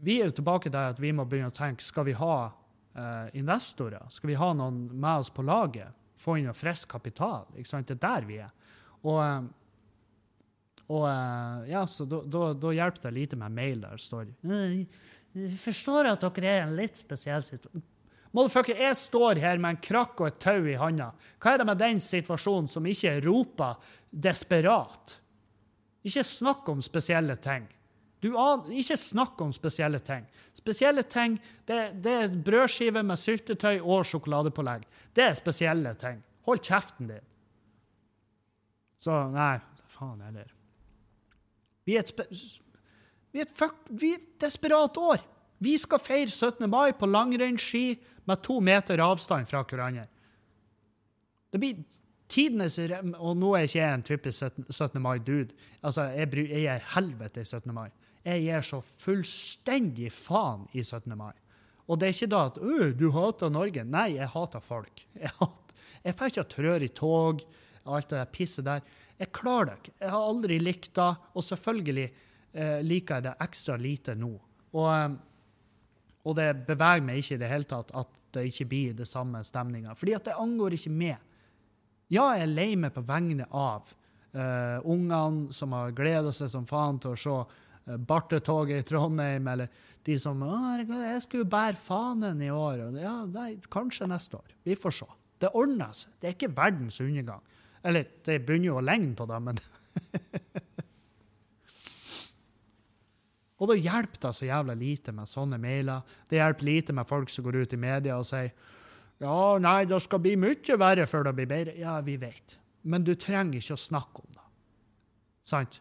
[0.00, 3.26] Vi er jo tilbake der at vi må begynne å tenke skal vi ha uh,
[3.36, 4.06] investorer?
[4.08, 5.92] Skal vi ha noen med oss på laget?
[6.16, 7.44] Få inn noe frisk kapital?
[7.52, 7.90] Ikke sant?
[7.90, 8.54] Det er der vi er.
[9.04, 9.50] Og um,
[10.90, 16.10] og eh, ja, så da hjelper det lite med mail der det står Jeg forstår
[16.10, 17.86] at dere er i en litt spesiell situasjon.
[18.34, 21.08] Motherfucker, jeg står her med en krakk og et tau i handa.
[21.42, 23.78] Hva er det med den situasjonen som ikke roper
[24.10, 25.16] desperat?
[26.06, 27.66] Ikke snakk om spesielle ting.
[28.22, 28.30] Du,
[28.76, 30.26] ikke snakk om spesielle ting.
[30.54, 34.86] Spesielle ting det, det er brødskive med syltetøy og sjokoladepålegg.
[35.16, 36.22] Det er spesielle ting.
[36.46, 37.26] Hold kjeften din.
[39.00, 39.54] Så nei,
[39.90, 40.59] faen heller.
[41.90, 42.20] Vi er et,
[43.34, 45.24] vi er et, fuck, vi er et desperat år.
[45.60, 46.62] Vi skal feire 17.
[46.70, 47.98] mai på langrennsski
[48.30, 50.06] med to meter avstand fra hverandre.
[51.50, 51.82] Det blir
[52.30, 52.78] tidenes
[53.18, 55.02] Og nå er jeg ikke jeg en typisk 17.
[55.02, 55.54] mai-dude.
[55.82, 57.74] Altså, jeg, jeg er helvete i 17.
[57.74, 57.90] mai.
[58.24, 61.16] Jeg gir så fullstendig faen i 17.
[61.18, 61.34] mai.
[61.90, 62.60] Og det er ikke da at
[63.00, 63.84] du hater Norge.
[63.84, 65.02] Nei, jeg hater folk.
[65.18, 65.74] Jeg, hat,
[66.04, 67.42] jeg får ikke trør i tog
[67.84, 68.84] og alt det der pisset der.
[69.20, 69.96] Jeg klarer det ikke.
[70.00, 74.30] Jeg har aldri likt det, og selvfølgelig eh, liker jeg det ekstra lite nå.
[74.72, 75.10] Og, eh,
[76.24, 79.42] og, det beveger meg ikke i det hele tatt at det ikke blir det samme
[79.44, 79.96] stemninga.
[79.98, 81.18] Fordi at det angår ikke meg.
[82.10, 83.92] Ja, jeg er lei meg på vegne av
[84.32, 89.46] eh, ungene som har gleda seg som faen til å se uh, Bartetoget i Trondheim,
[89.50, 89.70] eller
[90.06, 92.86] de som jeg skulle bære fanen i år.
[92.98, 94.56] Ja, nei, kanskje neste år.
[94.64, 95.08] Vi får se.
[95.40, 96.12] Det ordner seg.
[96.20, 97.44] Det er ikke verdens undergang.
[97.82, 99.60] Eller det begynner jo å ligne på det, men
[103.60, 106.00] Og da hjelper det så jævla lite med sånne mailer.
[106.28, 108.54] Det hjelper lite med folk som går ut i media og sier
[109.20, 111.74] ja, nei, det skal bli mye verre før det blir bedre.
[111.76, 112.56] Ja, vi vet.
[112.88, 114.46] Men du trenger ikke å snakke om det.
[115.44, 115.76] Sant?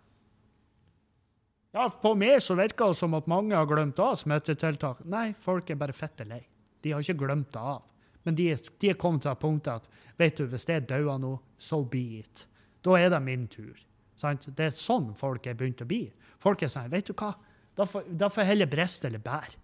[1.72, 5.06] Ja, på meg så virker det som at mange har glemt av smittetiltak.
[5.08, 6.42] Nei, folk er bare fette lei.
[6.84, 7.86] De har ikke glemt det av.
[8.28, 11.84] Men de, de kommet til et punktet at vet du, hvis jeg dauer nå, so
[11.88, 12.46] be it.
[12.86, 13.78] Da er det min tur.
[14.20, 14.50] Sant?
[14.56, 16.04] Det er sånn folk er begynt å bli.
[16.44, 17.32] Folk er sånn Vet du hva,
[17.76, 19.56] da får jeg heller briste eller bære.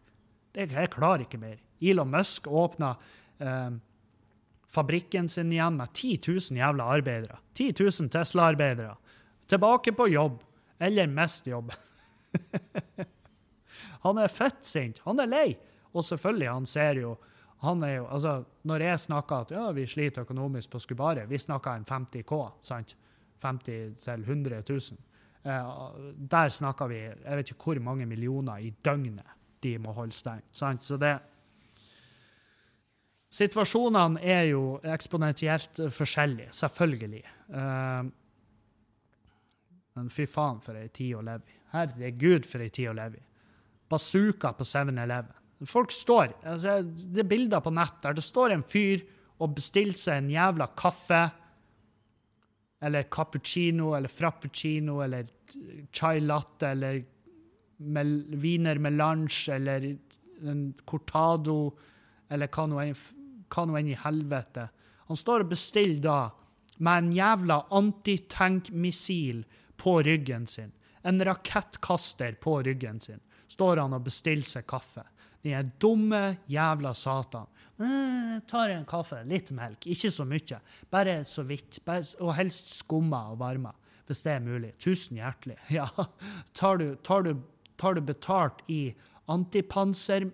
[0.55, 1.59] Det, jeg klarer ikke mer.
[1.83, 2.93] Elon Musk åpna
[3.43, 3.75] eh,
[4.71, 7.39] fabrikken sin igjen med 10 000 jævla arbeidere.
[7.53, 8.95] 10 000 Tesla-arbeidere.
[9.51, 10.39] Tilbake på jobb.
[10.79, 11.73] Eller mest jobb.
[14.05, 15.03] han er fett sint.
[15.03, 15.47] Han er lei.
[15.91, 17.15] Og selvfølgelig, han ser jo
[17.65, 21.37] han er jo, altså, Når jeg snakker at ja, vi sliter økonomisk på Skubare, vi
[21.37, 22.95] snakker en 50 K, sant?
[23.43, 24.79] 50 til 100 000.
[25.45, 25.71] Eh,
[26.31, 30.83] der snakker vi jeg vet ikke hvor mange millioner i døgnet de må holde stengt.
[30.85, 31.17] Så det
[33.35, 37.23] Situasjonene er jo eksponentielt forskjellige, selvfølgelig.
[37.51, 38.03] Eh,
[39.95, 41.57] men fy faen for ei tid å leve i.
[41.73, 43.25] Herregud, for ei tid å leve i.
[43.91, 45.33] Bazooka på 7-Eleven.
[45.63, 49.05] Folk står altså, Det er bilder på nett der det står en fyr
[49.39, 51.21] og bestiller seg en jævla kaffe
[52.85, 55.27] eller cappuccino eller frappuccino eller
[55.95, 57.01] chai latte eller
[57.77, 59.87] mel, wiener melange eller
[60.43, 61.59] en cortado
[62.31, 64.67] eller hva nå enn i helvete.
[65.07, 66.19] Han står og bestiller da
[66.83, 69.43] med en jævla antitankmissil
[69.79, 70.73] på ryggen sin.
[71.05, 73.21] En rakettkaster på ryggen sin.
[73.47, 75.05] Står han og bestiller seg kaffe.
[75.45, 77.47] Den dumme jævla satan.
[77.79, 80.61] Eh, tar en kaffe, litt melk, ikke så mye.
[80.91, 81.81] Bare så vidt.
[82.19, 83.73] Og helst skumma og varma,
[84.09, 84.75] hvis det er mulig.
[84.81, 85.59] Tusen hjertelig.
[85.77, 85.89] Ja,
[86.57, 87.35] tar du, tar du
[87.77, 88.95] tar du betalt i
[89.31, 90.27] antipanser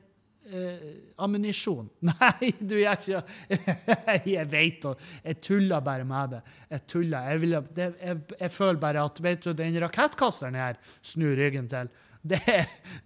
[0.52, 1.89] eh, ammunisjon.
[2.12, 4.93] Nei, du gjør ikke Jeg vet det.
[5.26, 6.43] Jeg tuller bare med det.
[6.69, 7.32] Jeg tuller.
[7.32, 11.69] Jeg, vil, det, jeg, jeg, føler bare at vet du, den rakettkasteren her snur ryggen
[11.71, 11.91] til.
[12.21, 12.39] Det,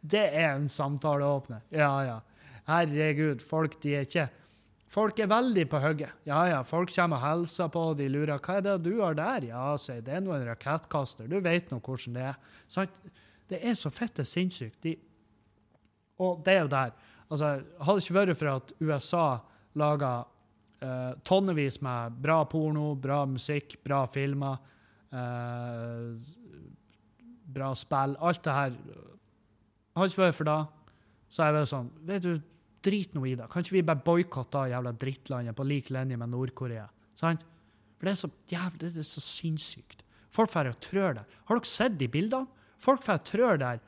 [0.01, 1.62] det er en samtaleåpner.
[1.71, 2.15] Ja, ja.
[2.67, 4.25] Herregud, folk de er ikke
[4.95, 6.13] Folk er veldig på hugget.
[6.30, 9.17] Ja, ja, folk kommer og hilser på, og de lurer hva er det du har
[9.17, 9.47] der?
[9.49, 11.28] Ja, sier det er nå en rakettkaster.
[11.28, 12.38] Du vet nå hvordan det er.
[12.71, 12.99] Sant?
[13.49, 14.78] Det er så fitte sinnssykt.
[14.86, 14.93] De,
[16.21, 16.93] og det er jo der.
[17.25, 17.49] Altså,
[17.82, 19.25] hadde det ikke vært for at USA
[19.82, 20.13] laga
[20.86, 24.62] eh, tonnevis med bra porno, bra musikk, bra filmer,
[25.12, 26.13] eh,
[27.45, 28.77] bra spill, alt det her
[29.95, 30.60] Hadde det ikke vært for det,
[31.31, 32.34] så er det sånn Vet du,
[32.86, 33.47] drit nå i det.
[33.51, 36.86] Kan ikke vi bare boikotte jævla drittlandet på lik linje med Nord-Korea?
[37.17, 37.45] Sant?
[37.95, 40.03] For det er så jævlig, det er så sinnssykt.
[40.36, 41.38] Folk drar og trør der.
[41.47, 42.51] Har dere sett de bildene?
[42.77, 43.79] Folk drar og trør der.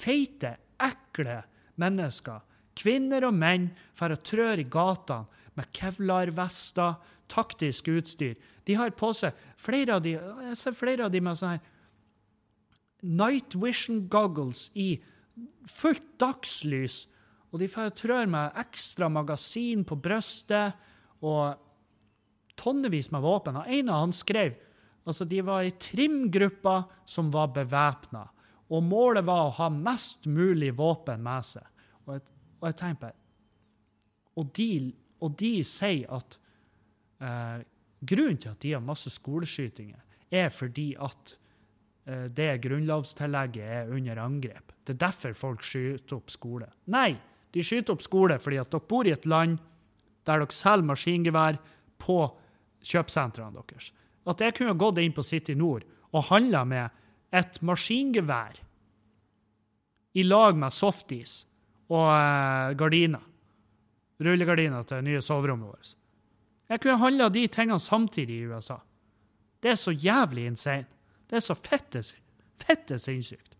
[0.00, 1.40] Feite, ekle
[1.82, 2.40] mennesker
[2.80, 5.26] Kvinner og menn får trør i gatene
[5.58, 6.94] med kevlarvester,
[7.30, 8.36] taktisk utstyr.
[8.64, 11.60] De har på seg flere av de, jeg ser flere av de med sånne
[13.02, 14.94] night vision goggles i
[15.68, 17.04] fullt dagslys.
[17.50, 20.76] Og de får trør med ekstra magasin på brystet
[21.26, 21.58] og
[22.60, 23.58] tonnevis med våpen.
[23.62, 24.58] Og en av han skrev
[25.08, 28.26] altså de var i trimgrupper som var bevæpna.
[28.70, 31.64] Og målet var å ha mest mulig våpen med seg.
[32.06, 32.28] Og et
[32.60, 33.16] og jeg tenker på
[34.40, 36.36] Og de, og de sier at
[37.20, 37.64] eh,
[38.00, 39.98] grunnen til at de har masse skoleskytinger,
[40.30, 41.34] er fordi at
[42.06, 44.72] det grunnlovstillegget er under angrep.
[44.84, 46.66] Det er derfor folk skyter opp skole.
[46.90, 47.12] Nei,
[47.52, 49.58] de skyter opp skole fordi at dere bor i et land
[50.26, 51.58] der dere selger maskingevær
[52.00, 52.18] på
[52.86, 53.90] kjøpesentrene deres.
[54.28, 56.96] At jeg kunne gått inn på City Nord og handla med
[57.34, 58.58] et maskingevær
[60.18, 61.44] i lag med softis
[61.90, 63.22] og eh, gardiner.
[64.20, 65.94] Rullegardiner til det nye soverommet vårt.
[66.70, 68.76] Jeg kunne handla de tingene samtidig i USA.
[69.60, 70.86] Det er så jævlig insane.
[71.30, 72.02] Det er så fette,
[72.58, 73.54] fette sinnssykt.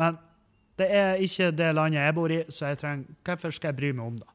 [0.00, 0.18] Men
[0.80, 3.90] det er ikke det landet jeg bor i, så jeg trenger, hvorfor skal jeg bry
[3.94, 4.28] meg om det?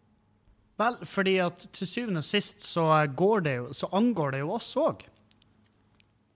[0.79, 2.87] Vel, fordi at til syvende og sist så,
[3.43, 5.03] det jo, så angår det jo oss òg.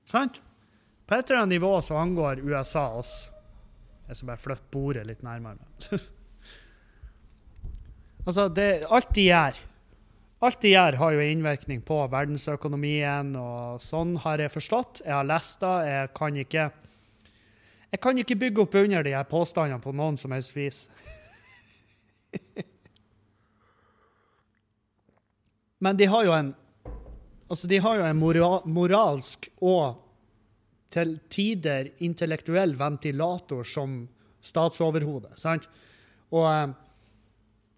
[0.08, 0.42] Sant?
[1.08, 3.30] På et eller annet nivå så angår USA oss.
[4.08, 5.60] Jeg skal bare flytte bordet litt nærmere.
[8.28, 9.60] altså, det, alt de gjør
[10.40, 15.02] Alt de gjør, har jo innvirkning på verdensøkonomien, og sånn har jeg forstått.
[15.04, 15.76] Jeg har lest det.
[15.90, 16.72] Jeg kan ikke
[17.90, 20.90] Jeg kan ikke bygge opp under de her påstandene på noen som helst vis.
[25.84, 26.56] Men de har jo en
[27.50, 28.20] Altså, de har jo en
[28.70, 29.96] moralsk og
[30.94, 34.08] til tider intellektuell ventilator som
[34.42, 35.32] statsoverhode.
[35.36, 35.66] sant?
[36.30, 36.70] Og, eh,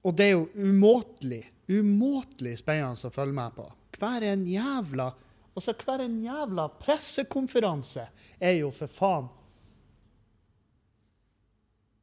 [0.03, 3.67] og, det er jo umåtelig, umåtelig spennende å følge med på.
[3.97, 5.11] Hver en jævla
[5.55, 8.05] altså hver en jævla pressekonferanse
[8.39, 9.27] er jo for faen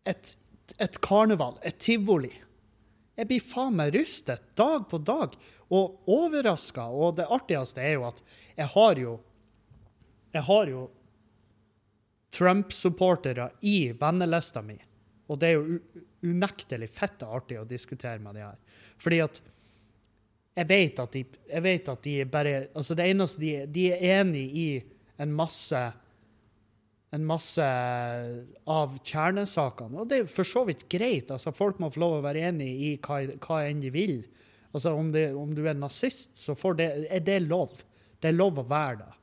[0.09, 0.35] et,
[0.81, 2.33] et karneval, et tivoli.
[3.19, 5.35] Jeg blir faen meg rystet dag på dag
[5.75, 6.87] og overraska.
[6.89, 8.23] Og det artigste er jo at
[8.57, 9.19] jeg har jo
[10.29, 10.81] Jeg har jo
[12.37, 14.77] Trump-supportere i vennelista mi.
[15.27, 15.79] Og det er jo
[16.21, 18.59] unektelig fette artig å diskutere med de her.
[19.01, 19.41] Fordi at
[20.59, 21.25] jeg vet at de,
[21.63, 24.69] vet at de bare Altså, det eneste de, de er enig i
[25.23, 25.81] en masse
[27.11, 27.65] en masse
[28.69, 30.03] av kjernesakene.
[30.03, 31.31] Og det er for så vidt greit.
[31.33, 34.19] altså Folk må få lov å være enig i hva, hva enn de vil.
[34.75, 37.81] Altså Om, det, om du er nazist, så det, er det lov.
[38.21, 39.15] Det er lov å være det.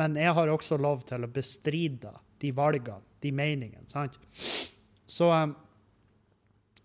[0.00, 3.86] Men jeg har også lov til å bestride de valgene, de meningene.
[3.92, 4.16] sant?
[5.06, 5.52] Så, um,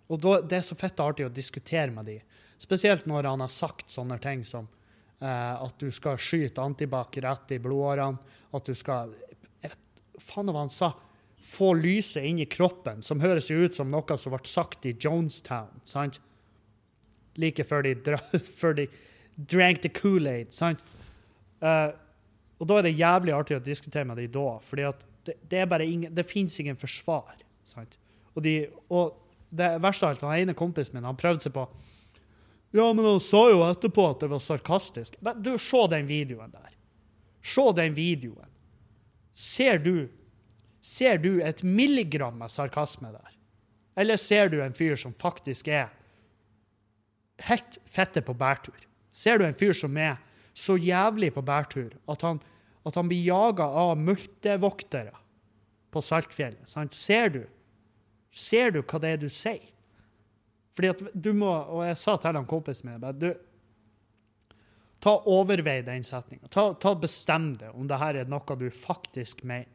[0.09, 2.19] og da, Det er så fett artig å diskutere med de.
[2.59, 4.67] Spesielt når han har sagt sånne ting som
[5.21, 8.19] eh, at du skal skyte antibac rett i blodårene.
[8.55, 9.13] At du skal
[9.61, 9.77] jeg vet,
[10.19, 10.91] Faen hva han sa.
[11.49, 14.95] Få lyset inn i kroppen, som høres jo ut som noe som ble sagt i
[14.99, 15.79] Jonestown.
[15.87, 16.19] sant?
[17.39, 18.19] Like før de, dra,
[18.61, 18.89] før de
[19.39, 20.51] drank the Kool-Aid.
[20.53, 20.83] sant?
[21.63, 21.95] Uh,
[22.59, 24.49] og da er det jævlig artig å diskutere med de da.
[24.63, 27.39] fordi at det, det, er bare ingen, det fins ingen forsvar.
[27.67, 27.95] Sant?
[28.35, 29.15] Og, de, og
[29.49, 31.65] det verste av alt, den ene kompisen min han prøvde seg på
[32.71, 35.17] Ja, men han sa jo etterpå at det var sarkastisk.
[35.25, 36.73] Men du, se den videoen der.
[37.41, 38.49] Se den videoen.
[39.33, 40.09] Ser du,
[40.81, 43.33] ser du et milligram med sarkasme der?
[43.99, 45.89] Eller ser du en fyr som faktisk er
[47.47, 48.77] helt fette på bærtur?
[49.11, 50.19] Ser du en fyr som er
[50.53, 52.41] så jævlig på bærtur at han
[52.89, 55.15] at han blir jaga av multevoktere.
[55.89, 56.69] på Saltfjellet.
[56.69, 56.93] Sant?
[56.93, 57.47] Ser du?
[58.29, 59.71] Ser du hva det er du sier?
[60.79, 63.29] Fordi at du må, og jeg sa til han kompisen min bare, du,
[64.99, 66.49] Ta Overvei den setninga.
[66.51, 69.69] Ta, ta Bestem deg om det her er noe du faktisk mener.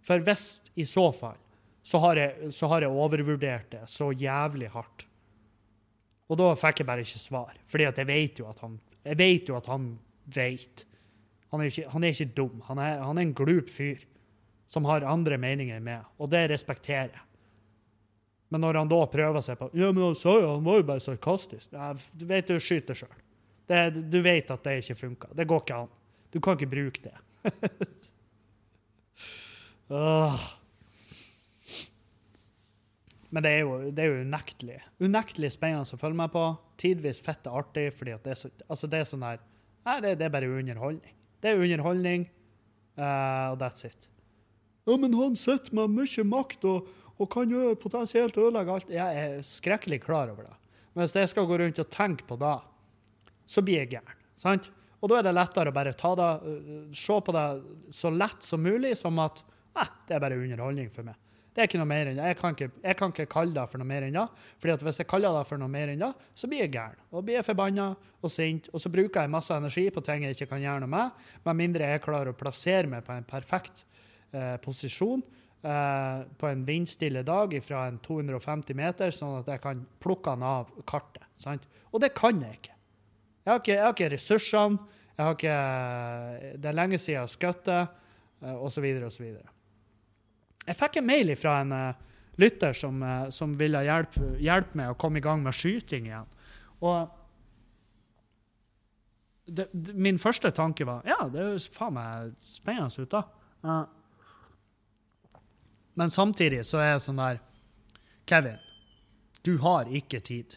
[0.00, 1.36] For hvis i så fall,
[1.84, 5.04] så har jeg, så har jeg overvurdert det så jævlig hardt.
[6.32, 7.58] Og da fikk jeg bare ikke svar.
[7.68, 9.90] Fordi jeg vet jo at han jeg vet jo at han
[10.28, 10.84] vet.
[11.50, 12.60] Han er, ikke, han er ikke dum.
[12.68, 14.04] Han er, han er en glup fyr
[14.70, 17.24] som har andre meninger enn meg, og det respekterer jeg.
[18.50, 20.86] Men når han da prøver seg på Ja, men han sa jo han var jo
[20.88, 21.72] bare sarkastisk.
[21.72, 23.18] Ja, du vet du skyter sjøl.
[24.10, 25.28] Du vet at det ikke funka.
[25.38, 25.92] Det går ikke an.
[26.34, 27.18] Du kan ikke bruke det.
[33.30, 36.42] Men det er, jo, det er jo unektelig unektelig spennende å følge med på.
[36.82, 39.38] Tidvis fette artig, fordi det så, altså det er sånn her
[39.86, 41.14] Nei, det, det, er bare underholdning.
[41.40, 42.26] Det er underholdning,
[43.00, 44.00] uh, og that's it.
[44.84, 48.92] Ja, men han sitter med mye makt og, og kan jo potensielt ødelegge alt.
[48.94, 50.56] Jeg er skrekkelig klar over det.
[50.94, 52.56] Men hvis jeg skal gå rundt og tenke på det,
[53.46, 54.20] så blir jeg gæren.
[54.34, 54.70] sant?
[55.00, 57.46] Og da er det lettere å bare ta det, uh, se på det
[57.96, 59.42] så lett som mulig, som at
[59.76, 61.16] eh, det er bare underholdning for meg.
[61.50, 62.20] Det er ikke noe mer enn.
[62.20, 62.36] Jeg
[62.84, 64.26] jeg kan ikke kalle det for noe mer enn det.
[64.60, 67.00] fordi at hvis jeg kaller det for noe mer enn det, så blir jeg gæren.
[67.10, 67.88] Og blir jeg forbanna
[68.22, 68.68] og sint.
[68.72, 71.10] Og så bruker jeg masse energi på ting jeg ikke kan gjøre noe med,
[71.44, 73.84] med mindre jeg klarer å plassere meg på en perfekt
[74.32, 75.24] eh, posisjon
[75.62, 80.46] eh, på en vindstille dag fra en 250 meter, sånn at jeg kan plukke den
[80.46, 81.26] av kartet.
[81.40, 81.66] Sant?
[81.90, 82.76] Og det kan jeg ikke.
[83.44, 84.98] Jeg har ikke, jeg har ikke ressursene.
[85.16, 85.56] Jeg har ikke,
[86.62, 87.66] det er lenge siden jeg har skutt,
[88.40, 89.26] osv., osv.
[90.66, 94.92] Jeg fikk en mail fra en uh, lytter som, uh, som ville hjelpe, hjelpe meg
[94.92, 96.28] å komme i gang med skyting igjen.
[96.80, 97.16] Og
[99.50, 103.24] det, det, min første tanke var ja, det høres faen meg spennende ut, da.
[103.64, 103.99] Uh,
[105.94, 107.40] men samtidig så er jeg sånn der
[108.30, 108.58] Kevin,
[109.42, 110.56] du har ikke tid.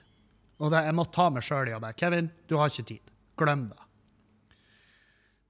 [0.61, 3.13] Og det, jeg må ta meg sjøl i å bare Kevin, du har ikke tid.
[3.39, 3.79] Glem det.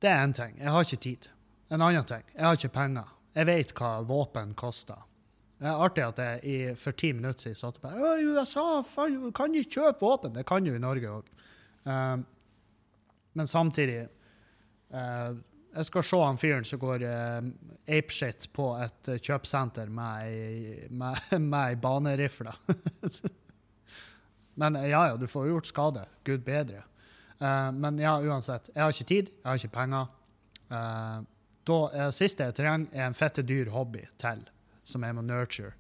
[0.04, 0.56] Det er én ting.
[0.60, 1.28] Jeg har ikke tid.
[1.69, 2.24] En annen ting.
[2.36, 3.12] Jeg har ikke penger.
[3.34, 5.02] Jeg vet hva våpen koster.
[5.63, 9.30] Det er artig at jeg i, for ti minutter siden satt bare I USA faen,
[9.36, 10.34] kan de kjøpe våpen.
[10.36, 11.30] Det kan jo i Norge òg.
[11.84, 12.26] Um, ehm,
[13.34, 14.02] men samtidig
[14.93, 15.32] uh,
[15.74, 17.46] Jeg skal se han fyren som går uh,
[17.90, 22.54] apeshit på et uh, kjøpesenter med ei, banerifle.
[24.62, 26.06] men ja, ja, du får gjort skade.
[26.30, 26.84] Gud bedre.
[27.42, 28.70] Uh, men ja, uansett.
[28.76, 30.12] Jeg har ikke tid, jeg har ikke penger.
[30.70, 31.26] Uh,
[31.68, 34.46] da uh, siste jeg trenger, er en fette dyr hobby til,
[34.86, 35.74] som jeg må nurture.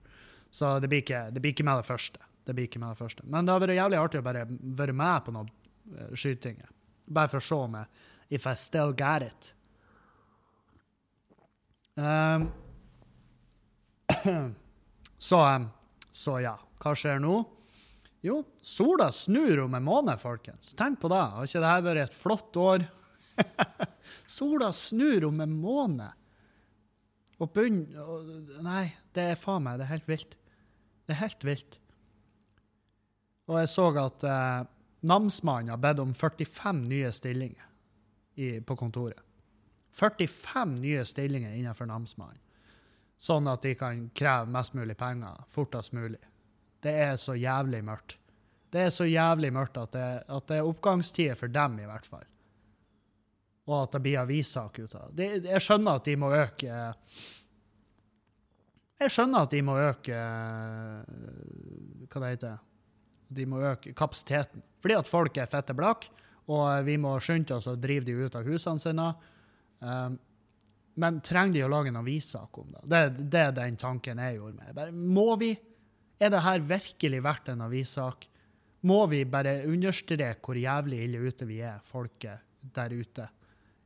[0.53, 2.21] Så det blir ikke, det blir ikke med det første.
[2.43, 3.25] Det blir ikke med det første.
[3.29, 5.53] Men det har vært jævlig artig å bare være med på noen
[6.17, 6.69] skytinger.
[7.13, 9.53] Bare for å se om jeg If I still got it.
[11.95, 12.47] Um,
[15.17, 15.67] så, um,
[16.11, 16.55] så ja.
[16.83, 17.37] Hva skjer nå?
[18.23, 20.73] Jo, sola snur om en måned, folkens.
[20.79, 21.21] Tenk på det.
[21.35, 22.85] Har ikke dette vært et flott år?
[24.29, 26.19] Sola snur om en måned.
[27.41, 27.81] Og bunn
[28.63, 30.37] Nei, det er faen meg Det er helt vilt.
[31.03, 31.77] Det er helt vilt.
[33.51, 34.61] Og jeg så at eh,
[35.03, 37.67] namsmannen har bedt om 45 nye stillinger
[38.39, 39.19] i, på kontoret.
[39.93, 42.41] 45 nye stillinger innenfor namsmannen.
[43.23, 46.19] Sånn at de kan kreve mest mulig penger fortest mulig.
[46.83, 48.17] Det er så jævlig mørkt.
[48.73, 52.09] Det er så jævlig mørkt at det, at det er oppgangstider for dem, i hvert
[52.09, 52.25] fall
[53.63, 55.29] og at det blir avissak ut av det.
[55.45, 56.81] Jeg skjønner at de må øke
[59.03, 60.17] Jeg skjønner at de må øke
[62.11, 62.57] Hva det heter
[63.33, 64.61] De må øke kapasiteten.
[64.83, 66.05] Fordi at folk er fette blakk,
[66.51, 69.07] og vi må skynde oss å drive de ut av husene sine.
[69.83, 70.17] Um,
[71.03, 72.83] men trenger de å lage en avissak om det?
[72.89, 74.73] Det, det er den tanken jeg gjorde meg.
[74.77, 75.51] Bare, må vi?
[76.21, 78.27] Er det her virkelig verdt en avissak?
[78.87, 82.43] Må vi bare understreke hvor jævlig ille ute vi er, folket
[82.75, 83.29] der ute?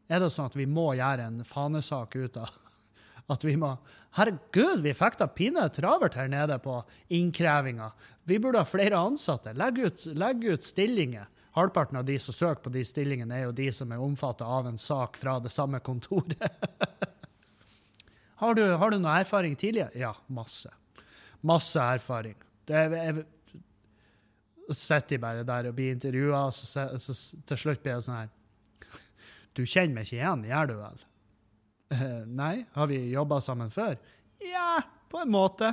[0.07, 2.53] er det sånn at vi må gjøre en fanesak ut av
[3.33, 3.73] at vi må
[4.17, 6.79] Herregud, vi fikk da pinadø travelt her nede på
[7.13, 7.91] innkrevinga.
[8.25, 9.51] Vi burde ha flere ansatte.
[9.53, 11.27] Legg ut, legg ut stillinger.
[11.57, 14.69] Halvparten av de som søker på de stillingene, er jo de som er omfattet av
[14.69, 16.43] en sak fra det samme kontoret.
[18.41, 19.91] har, du, har, du, noe erfaring tidligere?
[19.97, 20.69] Ja, masse.
[21.41, 22.37] Masse erfaring.
[22.67, 23.25] Det er, jeg,
[24.77, 27.15] sitter bare der og blir intervjua, og så, så,
[27.47, 28.33] til slutt blir det sånn her
[29.57, 31.05] du kjenner meg ikke igjen, gjør du vel?
[32.41, 33.97] Nei, har vi jobba sammen før?
[34.43, 34.77] Ja,
[35.09, 35.71] på en måte.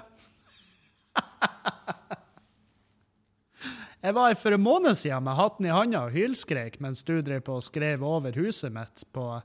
[4.05, 7.23] Jeg var her for en måned siden med hatten i handa og hylskreik mens du
[7.25, 9.41] drev på og skrev over huset mitt på,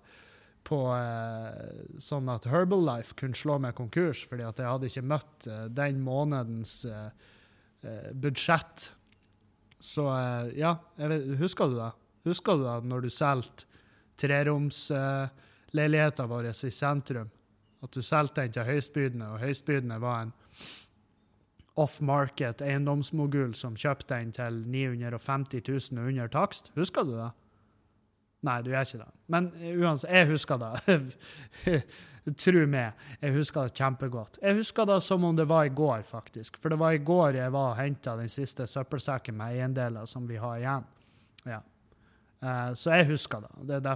[0.68, 5.47] på eh, sånn at Herbalife kunne slå meg konkurs, fordi at jeg hadde ikke møtt
[5.47, 7.07] eh, den månedens eh,
[7.88, 8.91] eh budsjett.
[9.80, 11.95] Så eh, ja, vet, husker du det?
[12.28, 13.64] Husker du det når du solgte
[14.20, 17.32] treromsleiligheta vår i sentrum?
[17.80, 20.36] At du solgte den til høystbydende, og høystbydende var en
[21.80, 25.63] off-market eiendomsmogul som kjøpte den til 950
[25.93, 26.71] 000 under takst.
[26.75, 27.32] Husker du det?
[28.47, 29.09] Nei, du gjør ikke det.
[29.27, 29.49] Men
[29.82, 30.99] uansett, jeg husker det.
[32.39, 34.38] Tro meg, jeg husker det kjempegodt.
[34.43, 36.59] Jeg husker det som om det var i går, faktisk.
[36.61, 40.27] For det var i går jeg var og henta den siste søppelsekken med eiendeler som
[40.30, 40.88] vi har igjen.
[41.49, 41.59] Ja.
[42.39, 43.80] Uh, så jeg husker det.
[43.84, 43.95] det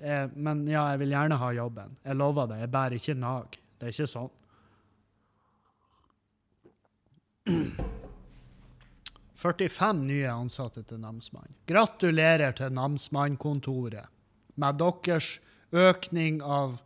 [0.00, 1.98] jeg, men ja, jeg vil gjerne ha jobben.
[2.04, 2.62] Jeg lover det.
[2.62, 3.58] Jeg bærer ikke nag.
[3.76, 4.32] Det er ikke sånn.
[9.42, 11.50] 45 nye ansatte til namsmann.
[11.66, 14.06] Gratulerer til namsmannkontoret
[14.60, 15.40] med deres
[15.72, 16.76] økning av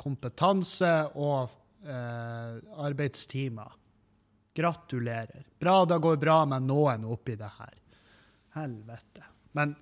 [0.00, 1.50] kompetanse og
[1.86, 3.72] eh, arbeidstimer.
[4.54, 5.42] Gratulerer.
[5.58, 7.74] Bra det går bra med noen oppi det her.
[8.54, 9.24] Helvete.
[9.58, 9.74] Men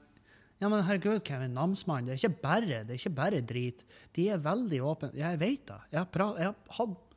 [0.62, 3.82] ja, men herregud, Kevin, namsmann, det er ikke bare, det er ikke bare drit.
[4.14, 5.10] De er veldig åpne.
[5.18, 5.80] Jeg vet det.
[5.90, 7.11] Jeg har, jeg har hatt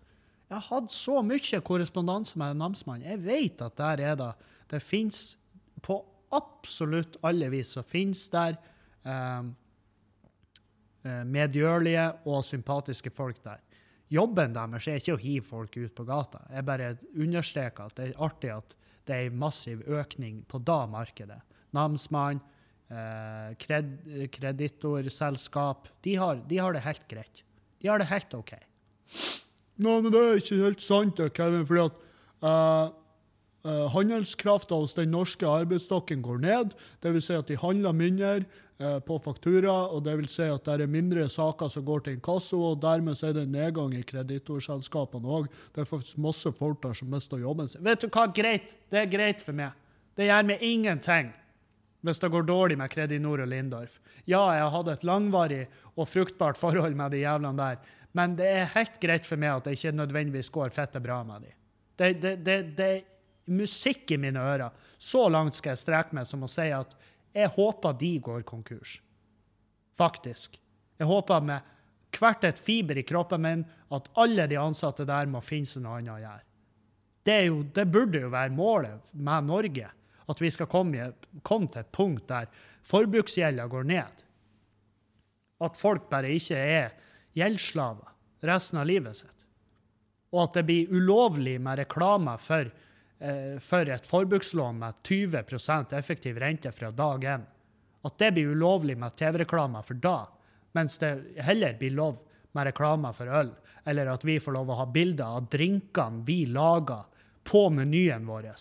[0.45, 3.05] jeg har hatt så mye korrespondanse med en namsmann.
[3.05, 4.33] Jeg vet at der er det
[4.69, 5.37] Det fins
[5.81, 5.99] på
[6.33, 8.57] absolutt alle vis så fins der
[9.05, 9.51] ehm,
[11.05, 13.61] eh, medgjørlige og sympatiske folk der.
[14.09, 16.41] Jobben deres er ikke å hive folk ut på gata.
[16.49, 18.75] Jeg bare understreker at det er artig at
[19.05, 21.39] det er en massiv økning på da markedet.
[21.77, 22.41] Namsmann,
[22.89, 23.97] eh, kred,
[24.33, 27.43] kreditorselskap de har, de har det helt greit.
[27.81, 28.55] De har det helt OK.
[29.75, 31.65] Nei, men det er ikke helt sant, Kevin.
[31.67, 31.97] fordi at
[32.45, 32.93] uh,
[33.67, 36.77] uh, handelskrafta hos den norske arbeidsstokken går ned.
[37.03, 37.27] Dvs.
[37.27, 38.33] Si at de handler mindre
[38.79, 42.17] uh, på faktura, og det vil si at det er mindre saker som går til
[42.17, 45.49] inkasso, og dermed er det nedgang i kreditorselskapene òg.
[45.75, 47.83] Det er faktisk masse folk der som mister jobben sin.
[47.83, 48.77] Vet du hva, greit.
[48.91, 49.75] Det er greit for meg.
[50.15, 51.33] Det gjør meg ingenting
[52.05, 53.97] hvis det går dårlig med Kredinor og Lindorf.
[54.29, 55.63] Ja, jeg hatt et langvarig
[55.95, 57.79] og fruktbart forhold med de jævlene der,
[58.15, 61.47] men det er helt greit for meg at det ikke nødvendigvis går fette bra med
[61.47, 61.57] dem.
[61.95, 64.71] Det, det, det, det, er musikk i mine ører.
[64.97, 66.95] Så langt skal jeg streke meg som å si at
[67.35, 68.97] jeg håper de går konkurs.
[69.95, 70.55] Faktisk.
[70.99, 71.71] Jeg håper med
[72.15, 73.63] hvert et fiber i kroppen min
[73.95, 76.43] at alle de ansatte der må finne seg noe annet å gjøre.
[77.25, 79.89] Det, jo, det, burde jo være målet med Norge.
[80.25, 81.11] At vi skal komme,
[81.43, 82.47] komme til et punkt der
[82.87, 84.23] forbruksgjelda går ned.
[85.65, 86.95] At folk bare ikke er
[87.35, 88.15] gjeldsslaver
[88.45, 89.45] resten av livet sitt.
[90.33, 92.71] Og at det blir ulovlig med reklame for,
[93.19, 97.45] eh, for et forbrukslån med 20% effektiv rente fra dag én.
[98.03, 100.27] At det blir ulovlig med TV-reklame for da,
[100.73, 102.19] mens det heller blir lov
[102.53, 103.51] med reklame for øl.
[103.85, 107.05] Eller at vi får lov å ha bilder av drinkene vi lager
[107.43, 108.51] på menyen vår.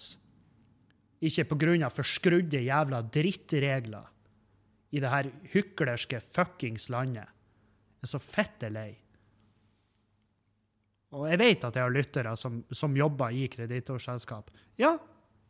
[1.21, 1.91] Ikke pga.
[1.91, 4.05] forskrudde jævla drittregler
[4.91, 7.34] i det her hyklerske fuckings landet
[8.05, 8.91] er så fette lei.
[11.15, 14.51] Og jeg vet at jeg har lyttere som, som jobber i kreditorselskap.
[14.81, 14.97] Ja,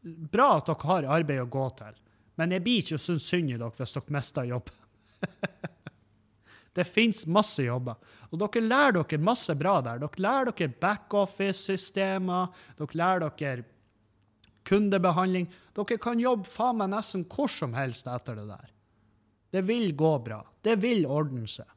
[0.02, 2.00] bra at dere har arbeid å gå til,
[2.40, 4.80] men jeg blir ikke så synd i dere hvis dere mister jobben.
[6.76, 7.96] det fins masse jobber.
[8.30, 10.02] Og dere lærer dere masse bra der.
[10.02, 13.68] Dere lærer dere backoffice-systemer, dere lærer dere
[14.68, 15.48] kundebehandling.
[15.76, 18.70] Dere kan jobbe faen meg nesten hvor som helst etter det der.
[19.54, 20.42] Det vil gå bra.
[20.64, 21.68] Det vil ordne seg.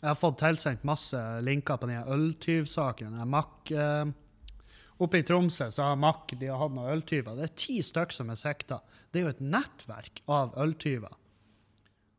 [0.00, 3.18] Jeg har fått tilsendt masse linker på den øltyvsaken.
[3.28, 4.06] Mack eh,
[5.00, 7.36] Oppe i Tromsø så har Mack de har hatt noen øltyver.
[7.36, 8.80] Det er ti stykker som er sikta.
[9.08, 11.14] Det er jo et nettverk av øltyver.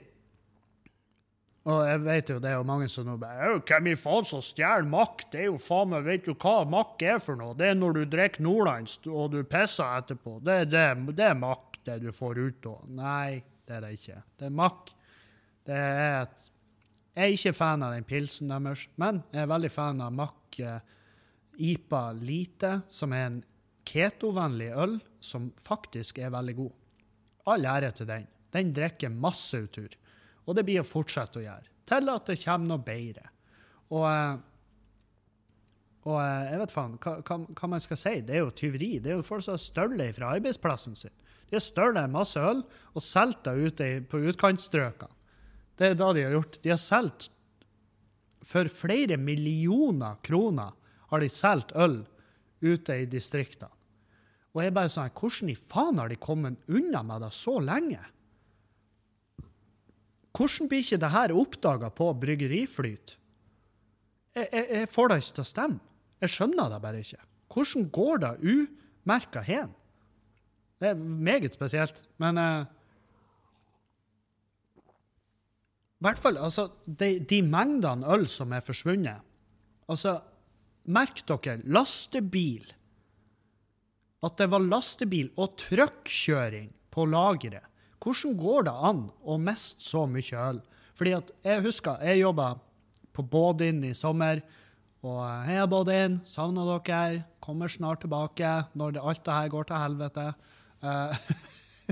[1.65, 4.41] og jeg vet jo, det er jo mange som nå bare Hvem i faen som
[4.45, 5.23] stjeler makk?
[5.33, 7.55] Det er jo faen meg Vet du hva makk er for noe?
[7.57, 10.37] Det er når du drikker nordlands og du pisser etterpå.
[10.45, 10.83] Det, det,
[11.17, 12.83] det er makk, det du får ut av.
[12.99, 14.19] Nei, det er det ikke.
[14.37, 14.93] Det er makk.
[15.65, 16.45] Det er et
[17.15, 20.57] Jeg er ikke fan av den pilsen deres, men jeg er veldig fan av Mack
[20.59, 20.79] eh,
[21.63, 23.43] IPA Lite, som er en
[23.87, 26.73] ketovennlig øl som faktisk er veldig god.
[27.49, 28.27] All ære til den.
[28.53, 29.89] Den drikker masse utur.
[30.45, 31.71] Og det blir å fortsette å gjøre.
[31.85, 33.29] Til at det kommer noe bedre.
[33.93, 34.35] Og, eh,
[36.05, 38.21] Og eh, jeg vet faen hva, hva, man skal si.
[38.21, 38.99] Det er jo tyveri.
[39.01, 41.13] Det er jo folk som har stjålet fra arbeidsplassen sin.
[41.49, 42.61] De har stjålet masse øl
[42.93, 45.09] og solgt det ute på utkantstrøkene.
[45.75, 46.59] Det er da de har gjort.
[46.61, 47.31] De har solgt
[48.45, 50.75] for flere millioner kroner
[51.09, 52.03] har de solgt øl
[52.61, 53.71] ute i distriktene.
[54.55, 57.99] Og jeg bare sånn, hvordan i faen har de kommet unna med det så lenge?
[60.35, 63.15] Hvordan blir ikke det her oppdaga på Bryggeriflyt?
[64.35, 65.79] Jeg, jeg, jeg får det ikke til å stemme.
[66.23, 67.21] Jeg skjønner det bare ikke.
[67.55, 69.71] Hvordan går det umerka hen?
[70.81, 72.01] Det er meget spesielt.
[72.19, 72.65] Men uh,
[75.95, 79.23] I hvert fall, altså, de, de mengdene øl som er forsvunnet
[79.89, 80.17] Altså,
[80.89, 82.65] merk dere, lastebil.
[84.25, 87.67] At det var lastebil og truckkjøring på lageret.
[88.05, 90.59] Hvordan går det an å miste så mye øl?
[90.95, 92.51] Fordi at jeg husker, jeg jobba
[93.15, 94.43] på Bådin i sommer.
[95.05, 97.23] Og eh, hei, Bådin, savna dere.
[97.43, 100.25] Kommer snart tilbake når det, alt det her går til helvete.
[100.85, 101.17] Uh,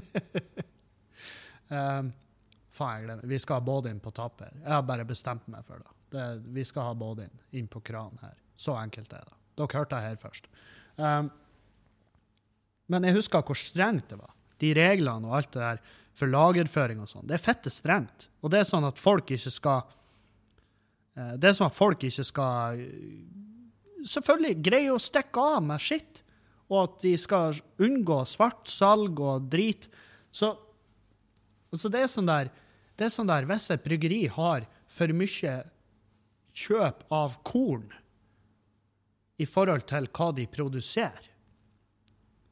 [1.73, 2.03] eh,
[2.73, 3.27] faen, jeg glemmer.
[3.33, 4.53] Vi skal ha Bådin på tapp her.
[4.61, 5.95] Jeg har bare bestemt meg for det.
[6.13, 8.37] det vi skal ha Bådin inn på kranen her.
[8.53, 9.39] Så enkelt er det.
[9.57, 10.49] Dere hørte det her først.
[10.97, 11.33] Um,
[12.93, 14.33] men jeg husker hvor strengt det var.
[14.61, 17.25] De reglene og alt det der for lagerføring og sånn.
[17.27, 18.27] Det er fette strengt.
[18.43, 19.81] Og det er sånn at folk ikke skal
[21.17, 23.23] eh, Det er sånn at folk ikke skal eh,
[24.03, 26.19] Selvfølgelig greie å stikke av med skitt,
[26.67, 29.87] og at de skal unngå svart salg og drit.
[30.27, 30.49] Så,
[31.71, 32.51] altså det er sånn der
[32.99, 35.55] det er sånn der, Hvis et bryggeri har for mye
[36.53, 37.87] kjøp av korn
[39.41, 41.31] i forhold til hva de produserer,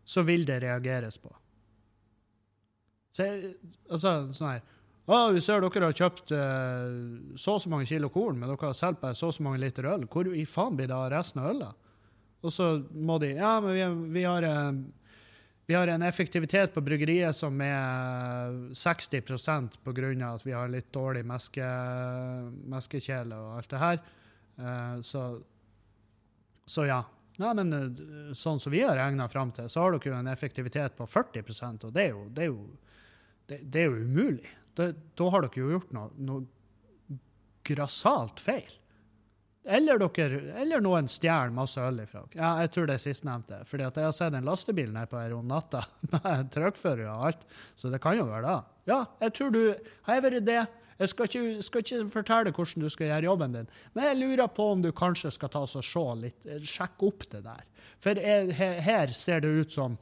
[0.01, 1.29] så vil det reageres på.
[3.11, 3.27] Så,
[3.91, 4.61] altså, sånn her
[5.11, 8.69] å, Vi ser dere har kjøpt uh, så og så mange kilo korn, men dere
[8.69, 10.05] har solgt bare så og så mange liter øl.
[10.11, 11.89] Hvor i faen blir det av resten av ølet?
[12.41, 13.83] Og så må de Ja, men vi,
[14.19, 14.77] vi, har, uh,
[15.67, 20.71] vi har en effektivitet på bryggeriet som er 60% på grunn av at vi har
[20.71, 21.67] litt dårlig meske,
[22.71, 24.03] meskekjele og alt det her.
[24.61, 25.25] Uh, så,
[26.69, 27.01] så ja.
[27.39, 30.31] Nei, men eh, sånn som vi har regna fram til, så har dere jo en
[30.31, 32.65] effektivitet på 40% og det er jo, det er jo,
[33.47, 34.51] det, det er jo umulig.
[34.75, 37.19] Da, da har dere jo gjort noe, noe
[37.67, 38.77] grassat feil.
[39.63, 42.39] Eller, dere, eller noen stjeler masse øl ifra dere.
[42.39, 43.59] Ja, jeg tror det er sistnevnte.
[43.69, 45.83] fordi jeg har sett en lastebil nede på her om natta
[46.15, 47.45] med trøkkfører og alt,
[47.77, 48.77] så det kan jo være det.
[48.89, 49.61] Ja, jeg tror du
[50.07, 50.61] Har jeg vært det?
[51.01, 54.51] Jeg skal ikke, skal ikke fortelle hvordan du skal gjøre jobben din, men jeg lurer
[54.53, 57.63] på om du kanskje skal ta og se litt, sjekke opp det der.
[58.03, 58.53] For jeg,
[58.85, 59.97] her, ser det ut som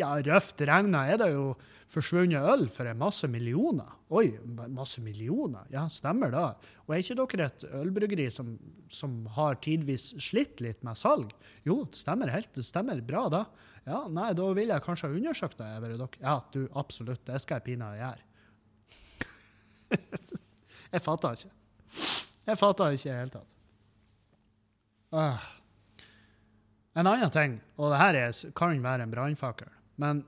[0.00, 1.52] ja, røft regna er det jo
[1.92, 3.90] forsvunnet øl for en masse millioner.
[4.12, 4.38] Oi,
[4.72, 5.66] masse millioner?
[5.72, 6.44] Ja, stemmer det.
[6.86, 8.54] Og er ikke dere et ølbryggeri som,
[8.92, 11.34] som har tidvis slitt litt med salg?
[11.68, 12.52] Jo, det stemmer helt.
[12.56, 13.44] Det stemmer bra, da.
[13.84, 15.70] Ja, nei, da vil jeg kanskje ha undersøkt det.
[16.22, 17.24] Ja, du, absolutt.
[17.28, 18.28] Det skal jeg pinadø gjøre.
[20.92, 21.52] jeg fatter ikke.
[22.46, 23.48] Jeg fatter ikke i det hele tatt.
[25.12, 25.48] Uh.
[26.98, 29.70] En annen ting, og det her er, kan være en brannfakkel,
[30.02, 30.26] men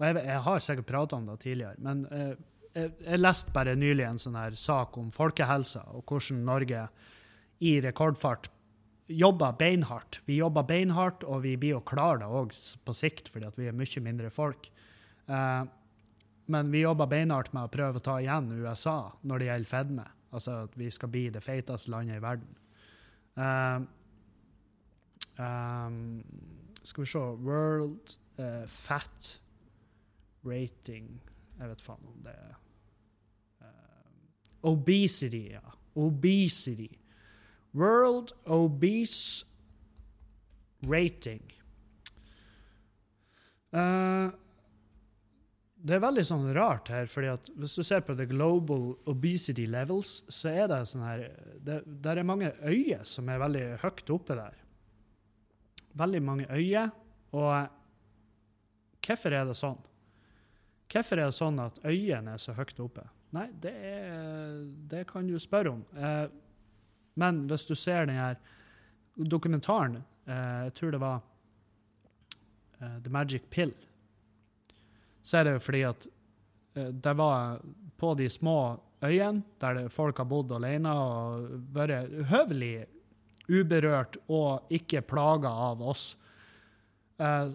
[0.00, 2.32] og jeg, jeg har sikkert prata om det tidligere, men uh,
[2.76, 6.86] jeg, jeg leste bare nylig en sånn her sak om folkehelsa, og hvordan Norge
[7.60, 8.48] i rekordfart
[9.10, 10.20] jobber beinhardt.
[10.24, 12.54] Vi jobber beinhardt, og vi blir jo klare det òg
[12.86, 14.70] på sikt, fordi vi er mye mindre folk.
[15.26, 15.62] Eh,
[16.50, 20.06] men vi jobber beinhardt med å prøve å ta igjen USA når det gjelder fedme.
[20.30, 22.56] Altså at vi skal bli det feiteste landet i verden.
[23.40, 23.86] Um,
[25.38, 26.00] um,
[26.82, 29.28] skal vi se World uh, Fat
[30.44, 31.06] Rating
[31.60, 32.56] Jeg vet faen om det er
[33.62, 34.18] um,
[34.72, 35.62] Obesity, ja.
[35.94, 36.90] Obesity.
[37.76, 39.46] World Obese
[40.88, 41.44] Rating.
[43.70, 44.30] Eh,
[45.80, 49.64] det er veldig sånn rart her, fordi at hvis du ser på the global obesity
[49.70, 51.22] levels, så er det sånn her
[51.64, 54.58] det, Der er mange øyer som er veldig høyt oppe der.
[56.00, 56.92] Veldig mange øyer.
[57.32, 57.70] Og
[59.06, 59.80] hvorfor er det sånn?
[60.90, 63.06] Hvorfor er det sånn at øyene er så høyt oppe?
[63.36, 64.54] Nei, det, er,
[64.90, 65.84] det kan du spørre om.
[65.94, 66.26] Eh,
[67.20, 68.40] men hvis du ser den her
[69.16, 71.20] dokumentaren, eh, jeg tror det var
[72.80, 73.72] eh, The Magic Pill,
[75.22, 76.06] så er det jo fordi at
[76.76, 77.60] eh, det var
[78.00, 78.56] på de små
[79.04, 82.86] øyene der folk har bodd alene og vært høvelig
[83.50, 86.12] uberørt og ikke plaga av oss.
[87.20, 87.52] Eh,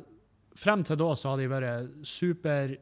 [0.55, 2.75] frem til da så har de vært super,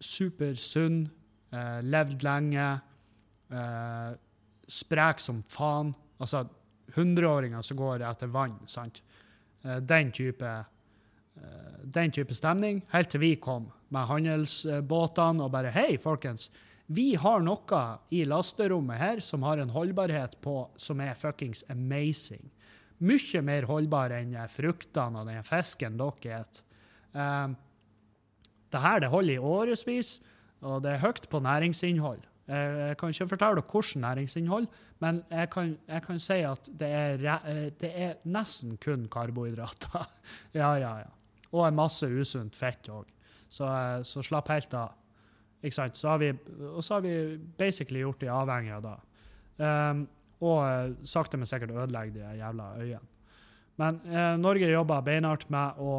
[0.00, 1.10] supersunne,
[1.52, 2.68] eh, levd lenge,
[3.50, 4.12] eh,
[4.68, 5.94] sprek som faen.
[6.20, 6.46] Altså
[6.94, 8.58] hundreåringer som går etter vann.
[8.66, 9.02] sant?
[9.64, 10.44] Eh, den type,
[11.36, 16.48] eh, den type stemning, helt til vi kom med handelsbåtene og bare Hei, folkens.
[16.92, 17.82] Vi har noe
[18.12, 22.44] i lasterommet her som har en holdbarhet på som er fuckings amazing.
[23.02, 26.68] Mye mer holdbar enn fruktene og den fisken dere spiser.
[27.12, 27.56] Um,
[28.72, 30.20] det her det holder i årevis,
[30.64, 32.22] og det er høyt på næringsinnhold.
[32.48, 34.66] Jeg kan ikke fortelle hvilket næringsinnhold,
[35.04, 40.08] men jeg kan, jeg kan, si at det er, det er nesten kun karbohydrater.
[40.60, 41.10] ja, ja, ja.
[41.52, 43.04] Og en masse usunt fett òg.
[43.52, 43.68] Så,
[44.08, 44.96] så, slapp helt av.
[45.62, 45.98] Ikke sant?
[46.00, 46.32] Så vi,
[46.72, 47.14] og så har vi
[47.58, 48.98] basically gjort de avhengige av det.
[49.62, 50.06] Um,
[50.42, 53.12] og sakte, men sikkert ødelegge de jævla øyene.
[53.80, 55.92] Men eh, Norge jobber beinhardt med å,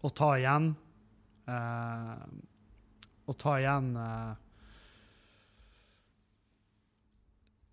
[0.00, 0.70] å ta igjen
[1.50, 2.20] eh,
[3.28, 4.30] Å ta igjen eh,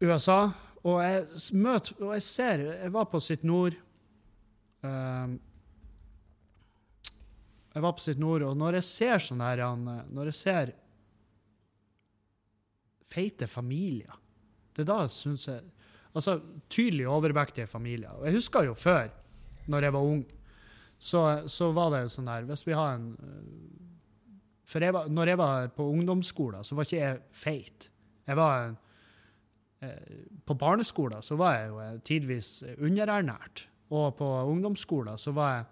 [0.10, 0.40] USA.
[0.86, 3.78] Og jeg møter Og jeg ser Jeg var på Sitt Nord.
[4.86, 5.38] Um,
[7.76, 10.70] jeg var på Sitt Nord, og når jeg ser sånn her Når jeg ser
[13.12, 14.16] feite familier
[14.74, 15.72] Det er da syns jeg
[16.16, 16.38] Altså
[16.72, 18.14] tydelig overvektige familier.
[18.16, 19.10] Og jeg husker jo før,
[19.68, 20.22] når jeg var ung,
[20.96, 23.10] så, så var det jo sånn der Hvis vi har en
[24.64, 27.90] For jeg var, når jeg var på ungdomsskolen, så var ikke jeg feit.
[28.26, 28.72] Jeg var
[29.86, 33.66] Eh, på barneskolen så var jeg jo eh, tidvis underernært.
[33.94, 35.72] Og på ungdomsskolen så var jeg eh,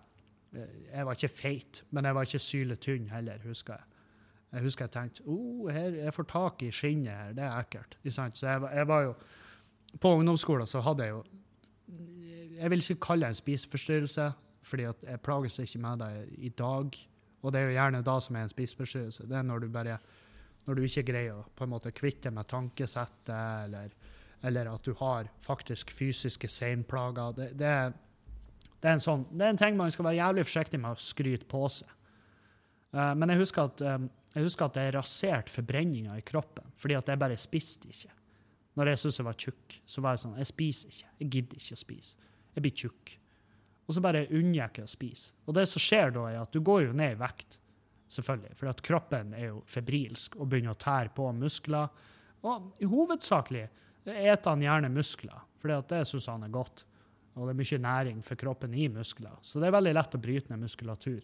[0.53, 3.93] Jeg var ikke feit, men jeg var ikke syletynn heller, husker jeg.
[4.53, 7.97] Jeg husker jeg tenkte oh, her, jeg får tak i skinnet her, det er ekkelt.
[8.05, 9.13] Så jeg, jeg, var jo
[10.01, 11.23] På ungdomsskolen så hadde jeg jo
[12.59, 14.31] Jeg vil ikke kalle det en spiseforstyrrelse,
[14.61, 16.99] fordi jeg plages ikke med det i dag.
[17.41, 19.25] Og det er jo gjerne da som er en spiseforstyrrelse.
[19.27, 19.97] Det er når du bare
[20.65, 23.89] når du ikke greier å på en måte kvitte med tankesettet, eller,
[24.43, 27.35] eller, at du har faktisk fysiske seinplager.
[27.35, 27.73] Det, det,
[28.83, 30.99] det, er en sånn, det er en ting man skal være jævlig forsiktig med å
[30.99, 31.93] skryte på seg.
[32.93, 36.99] Uh, men jeg husker, at, um, jeg husker at jeg raserte forbrenninga i kroppen, fordi
[36.99, 38.11] at jeg bare spiste ikke.
[38.75, 41.11] Når jeg syntes jeg var tjukk, så var jeg sånn Jeg spiser ikke.
[41.21, 42.29] Jeg gidder ikke å spise.
[42.53, 43.17] Jeg blir tjukk.
[43.83, 45.35] Og så bare unngikk jeg å spise.
[45.47, 47.59] Og det som skjer da, er at du går jo ned i vekt
[48.13, 48.57] selvfølgelig.
[48.59, 51.91] For at kroppen er jo febrilsk og begynner å tære på muskler.
[52.43, 53.67] Og hovedsakelig
[54.03, 56.83] eter han gjerne muskler, for det syns han er godt.
[57.33, 59.35] Og det er mye næring for kroppen i muskler.
[59.41, 61.21] Så det er veldig lett å bryte ned muskulatur.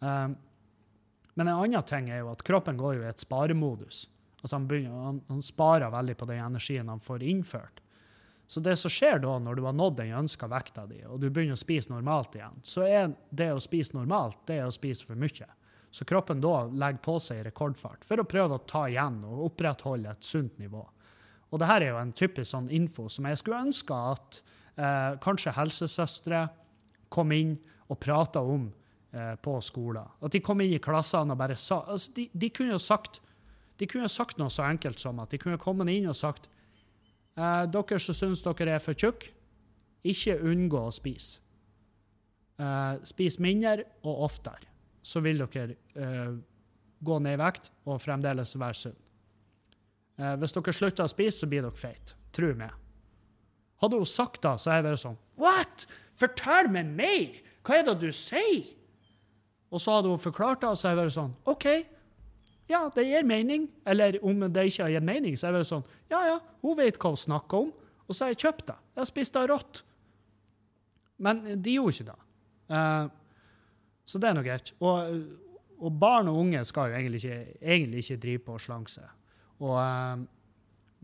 [0.00, 0.36] Um,
[1.34, 4.04] men en annen ting er jo at kroppen går jo i et sparemodus.
[4.40, 7.80] Altså han, begynner, han, han, sparer veldig på den energien han får innført.
[8.46, 11.30] Så det som skjer da, når du har nådd den ønska vekta di, og du
[11.30, 15.08] begynner å spise normalt igjen, så er det å spise normalt det er å spise
[15.08, 15.48] for mye.
[15.94, 19.46] Så kroppen da legger på seg i rekordfart for å prøve å ta igjen og
[19.48, 20.82] opprettholde et sunt nivå.
[21.54, 24.40] Og det her er jo en typisk sånn info som jeg skulle ønske at
[24.76, 26.46] eh, kanskje helsesøstre
[27.12, 27.54] kom inn
[27.88, 28.66] og prata om
[29.12, 30.08] eh, på skolen.
[30.20, 33.20] At de kom inn i klassene og bare sa altså de, de, kunne jo sagt,
[34.08, 36.48] sagt noe så enkelt som at de kunne kommet inn og sagt
[37.38, 39.32] eh, dere som syns dere er for tjukke,
[40.04, 41.40] ikke unngå å spise.
[42.60, 44.70] Eh, spis mindre og oftere
[45.04, 46.36] så vil dere eh,
[47.04, 49.00] gå ned i vekt og fremdeles være sunne.
[50.14, 52.16] Eh, hvis dere slutter å spise, så blir dere feite.
[52.34, 52.83] Tro meg.
[53.82, 55.86] Hadde hun sagt det, så hadde jeg vært sånn What?!
[56.14, 57.40] Fortell meg mer!
[57.66, 58.68] Hva er det du sier?
[59.74, 61.66] Og så hadde hun forklart det, og så hadde jeg vært sånn OK.
[62.70, 63.66] Ja, det gir mening.
[63.88, 66.78] Eller om det ikke har gitt mening, så hadde jeg vært sånn Ja, ja, hun
[66.78, 67.72] vet hva hun snakker om.
[68.04, 68.76] Og så har jeg kjøpt det.
[68.94, 69.82] Jeg har spist det rått.
[71.24, 72.20] Men de gjorde ikke det.
[72.74, 73.06] Uh,
[74.04, 74.72] så det er nå greit.
[74.84, 75.18] Og,
[75.78, 79.08] og, barn og unge skal jo egentlig ikke, egentlig ikke drive på å slanke seg.
[79.64, 80.26] Og um,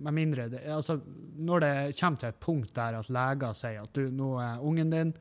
[0.01, 0.99] med mindre det, altså,
[1.37, 4.93] Når det kommer til et punkt der at leger sier at du, nå er ungen
[4.93, 5.13] din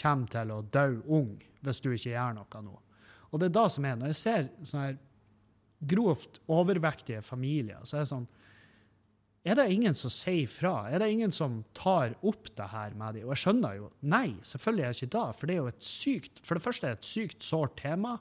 [0.00, 2.76] kommer til å dø ung hvis du ikke gjør noe nå.
[3.30, 4.98] Og det er da som er, Når jeg ser sånne
[5.90, 8.28] grovt overvektige familier, så er det sånn
[9.40, 10.90] er det ingen som sier fra?
[10.92, 13.24] Er det ingen som tar opp det her med dem?
[13.24, 15.36] Og jeg skjønner jo nei, selvfølgelig er det ikke det.
[15.38, 18.18] For det er jo et sykt, for det første er det et sykt sårt tema.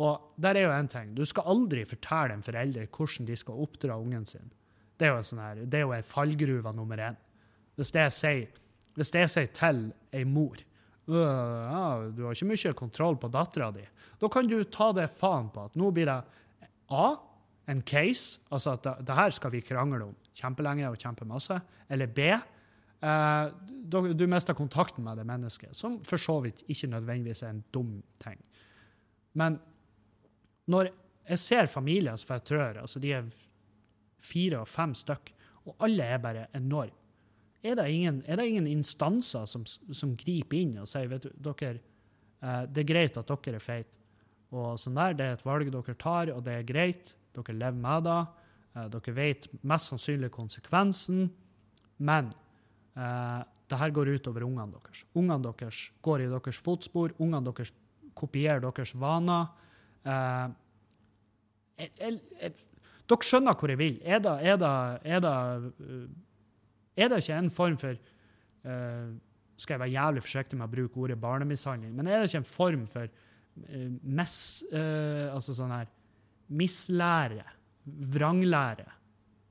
[0.00, 1.12] Og der er jo en ting.
[1.16, 4.48] Du skal aldri fortelle en forelder hvordan de skal oppdra ungen sin.
[4.96, 7.18] Det er jo, sånn her, det er jo en fallgruve nummer én.
[7.76, 8.48] Hvis det sier,
[8.96, 10.62] hvis det sier til ei mor
[11.06, 13.84] ja, du har ikke mye kontroll på dattera di,
[14.18, 16.16] da kan du ta det faen på at nå blir det
[16.96, 17.06] A,
[17.70, 21.56] en case, altså at det, det her skal vi krangle om kjempelenge og kjempemasse.
[21.90, 22.28] Eller B.
[22.30, 23.46] Eh,
[23.86, 27.96] du mister kontakten med det mennesket, som for så vidt ikke nødvendigvis er en dum
[28.22, 28.38] ting.
[29.34, 29.58] Men
[30.70, 30.92] når
[31.26, 33.26] jeg ser familier som jeg trør, altså de er
[34.26, 35.32] fire og fem stykk,
[35.66, 37.06] og alle er bare enorme
[37.66, 41.30] er det ingen, er det ingen instanser som, som, griper inn og sier vet du,
[41.48, 41.80] dere,
[42.42, 44.02] eh, det er greit at dere er feite.
[44.54, 47.14] Og sånn der, Det er et valg dere tar, og det er greit.
[47.34, 48.20] Dere lever med det.
[48.76, 51.26] Eh, dere vet mest sannsynlig konsekvensen.
[51.98, 52.30] Men
[52.94, 55.02] eh, det her går ut over ungene deres.
[55.18, 57.16] Ungene deres går i deres fotspor.
[57.18, 57.74] Ungene deres
[58.16, 59.50] kopierer deres vaner.
[60.06, 60.46] Eh,
[61.98, 62.54] jeg,
[63.06, 64.00] dere skjønner hvor jeg vil.
[64.04, 64.72] Er det, er det,
[65.06, 65.34] er det,
[65.86, 67.94] eh, er det ikke en form for
[68.66, 69.14] uh,
[69.56, 72.48] Skal jeg være jævlig forsiktig med å bruke ordet barnemishandling, men er det ikke en
[72.50, 74.38] form for uh, mess,
[74.72, 75.88] uh, altså sånn her
[76.48, 77.46] mislære?
[77.86, 78.88] Vranglære?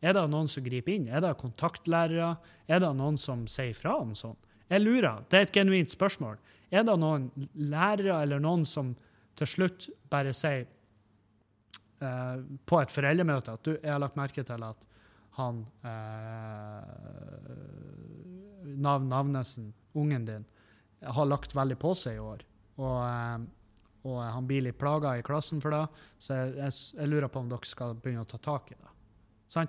[0.06, 1.08] Er det noen som griper inn?
[1.08, 2.36] Er det kontaktlærere?
[2.68, 4.36] Er det noen som sier fra om sånn?
[4.70, 5.24] Jeg lurer.
[5.30, 6.38] Det er et genuint spørsmål.
[6.74, 8.94] Er det noen lærere eller noen som
[9.40, 10.66] til slutt bare sier
[12.04, 14.86] uh, på et foreldremøte at du, jeg har lagt merke til at
[15.36, 16.84] han eh,
[18.80, 20.46] Nav Navnesen, ungen din,
[21.04, 22.46] har lagt veldig på seg i år.
[22.80, 23.44] Og, uh,
[24.08, 25.84] og han blir litt plaga i klassen for det,
[26.24, 28.94] så jeg, jeg, jeg lurer på om dere skal begynne å ta tak i det.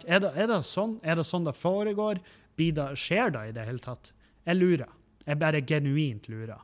[0.06, 2.22] Er det, er, det sånn, er det, sånn, det foregår?
[2.56, 4.12] Det, skjer det i det hele tatt?
[4.46, 4.90] Jeg lurer.
[5.26, 6.62] Jeg bare genuint lurer.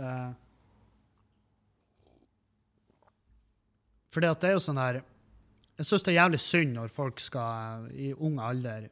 [0.00, 0.32] Uh,
[4.12, 5.00] for det er jo sånn her
[5.78, 8.88] Jeg syns det er jævlig synd når folk skal i ung alder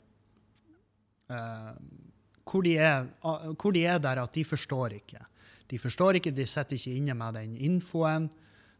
[1.33, 1.73] uh,
[2.47, 5.23] hvor, de er, uh, hvor de er der at de forstår ikke.
[5.67, 8.29] De forstår ikke, de sitter ikke inne med den infoen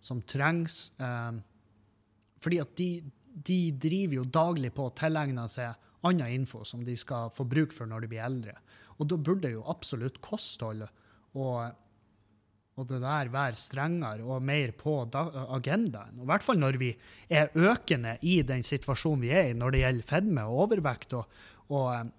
[0.01, 0.93] som trengs.
[2.39, 5.75] fordi at de, de driver jo daglig på å tilegne seg
[6.07, 8.55] annen info som de skal få bruk for når de blir eldre.
[9.01, 11.73] Og da burde jo absolutt kosthold og,
[12.77, 14.99] og det der være strengere og mer på
[15.57, 16.21] agendaen.
[16.21, 16.91] I hvert fall når vi
[17.33, 21.39] er økende i den situasjonen vi er i når det gjelder fedme og overvekt og,
[21.73, 22.11] og eh,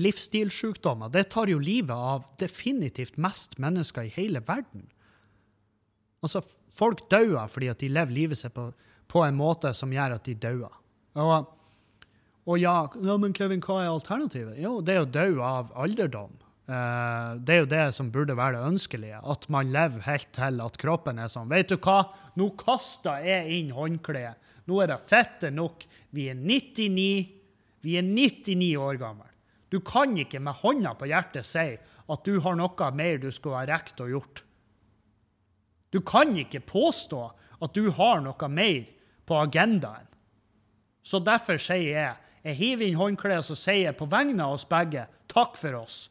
[0.00, 1.12] livsstilssykdommer.
[1.12, 4.88] Det tar jo livet av definitivt mest mennesker i hele verden.
[6.24, 6.40] Altså,
[6.76, 8.70] folk dauer fordi at de lever livet sitt på
[9.10, 10.76] på en måte som gjør at de dauer.
[11.18, 11.48] Og,
[12.46, 14.58] og ja, ja, men Kevin, hva er alternativet?
[14.62, 16.36] Jo, det er å dø av alderdom.
[16.70, 19.18] Uh, det er jo det som burde være det ønskelige.
[19.18, 21.50] At man lever helt til at kroppen er sånn.
[21.50, 22.04] Vet du hva,
[22.38, 24.38] nå kaster jeg inn håndkleet.
[24.70, 25.82] Nå er det fette nok.
[26.14, 27.10] Vi er 99.
[27.82, 29.26] Vi er 99 år gamle.
[29.70, 31.66] Du kan ikke med hånda på hjertet si
[32.10, 34.44] at du har noe mer du skulle ha rekt å gjort.
[35.90, 37.22] Du kan ikke påstå
[37.60, 38.86] at du har noe mer
[39.26, 40.06] på agendaen.
[41.02, 45.04] Så derfor sier jeg jeg hiver inn håndkleet og sier på vegne av oss begge
[45.28, 46.06] takk for oss.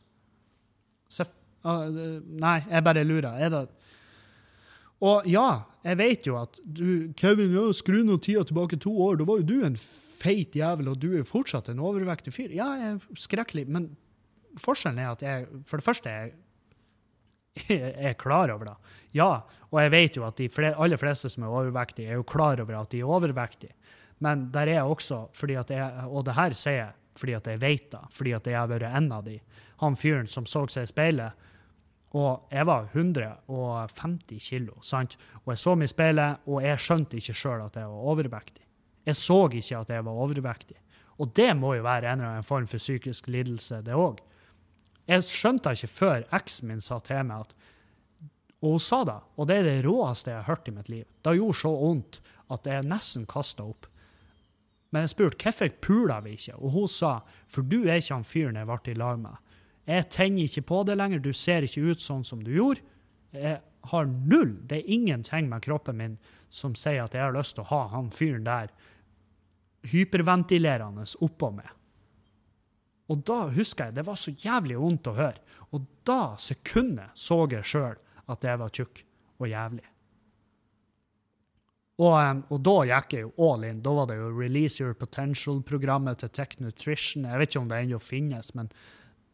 [1.10, 3.36] Uh, nei, jeg bare lurer.
[3.36, 3.64] Er det
[5.04, 9.20] Og ja, jeg vet jo at du Kevin, ja, skru nå tida tilbake to år.
[9.20, 12.54] Da var jo du en feit jævel, og du er fortsatt en overvektig fyr.
[12.56, 13.90] Ja, jeg er skrekkelig, men
[14.60, 16.32] forskjellen er at jeg For det første er
[17.70, 18.78] jeg er klar over det.
[19.18, 22.62] Ja, og jeg vet jo at de aller fleste som er overvektige, er jo klar
[22.62, 23.76] over at de er overvektige.
[24.24, 27.48] Men der er jeg også, fordi at jeg, og det her sier jeg fordi at
[27.52, 29.34] jeg vet det, fordi at jeg har vært en av de,
[29.80, 31.48] han fyren som så seg i speilet,
[32.18, 35.16] og jeg var 150 kilo, sant?
[35.44, 38.66] Og jeg så meg i speilet, og jeg skjønte ikke sjøl at jeg var overvektig.
[39.06, 40.80] Jeg så ikke at jeg var overvektig.
[41.20, 44.22] Og det må jo være en eller annen form for psykisk lidelse, det òg.
[45.10, 47.56] Jeg skjønte ikke før eksen min sa til meg at
[48.60, 51.06] Og hun sa det, og det er det råeste jeg har hørt i mitt liv.
[51.24, 52.18] Det gjorde så vondt
[52.52, 53.86] at jeg nesten kasta opp.
[54.92, 58.28] Men jeg spurte hvorfor puler vi ikke, og hun sa for du er ikke han
[58.28, 59.38] fyren jeg ble i lag med.
[59.88, 62.84] Jeg tenner ikke på det lenger, du ser ikke ut sånn som du gjorde.
[63.34, 63.60] Jeg
[63.92, 66.18] har null, det er ingenting med kroppen min
[66.50, 68.74] som sier at jeg har lyst til å ha han fyren der
[69.90, 71.70] hyperventilerende oppå meg.
[73.10, 75.42] Og da husker jeg det var så jævlig vondt å høre.
[75.74, 77.98] Og da sekundet så jeg sjøl
[78.30, 79.02] at jeg var tjukk
[79.40, 79.86] og jævlig.
[82.00, 82.16] Og,
[82.48, 83.82] og, da gikk jeg jo all in.
[83.84, 87.26] Da var det jo Release Your Potential-programmet til Tech Nutrition.
[87.28, 88.70] Jeg vet ikke om det ennå finnes, men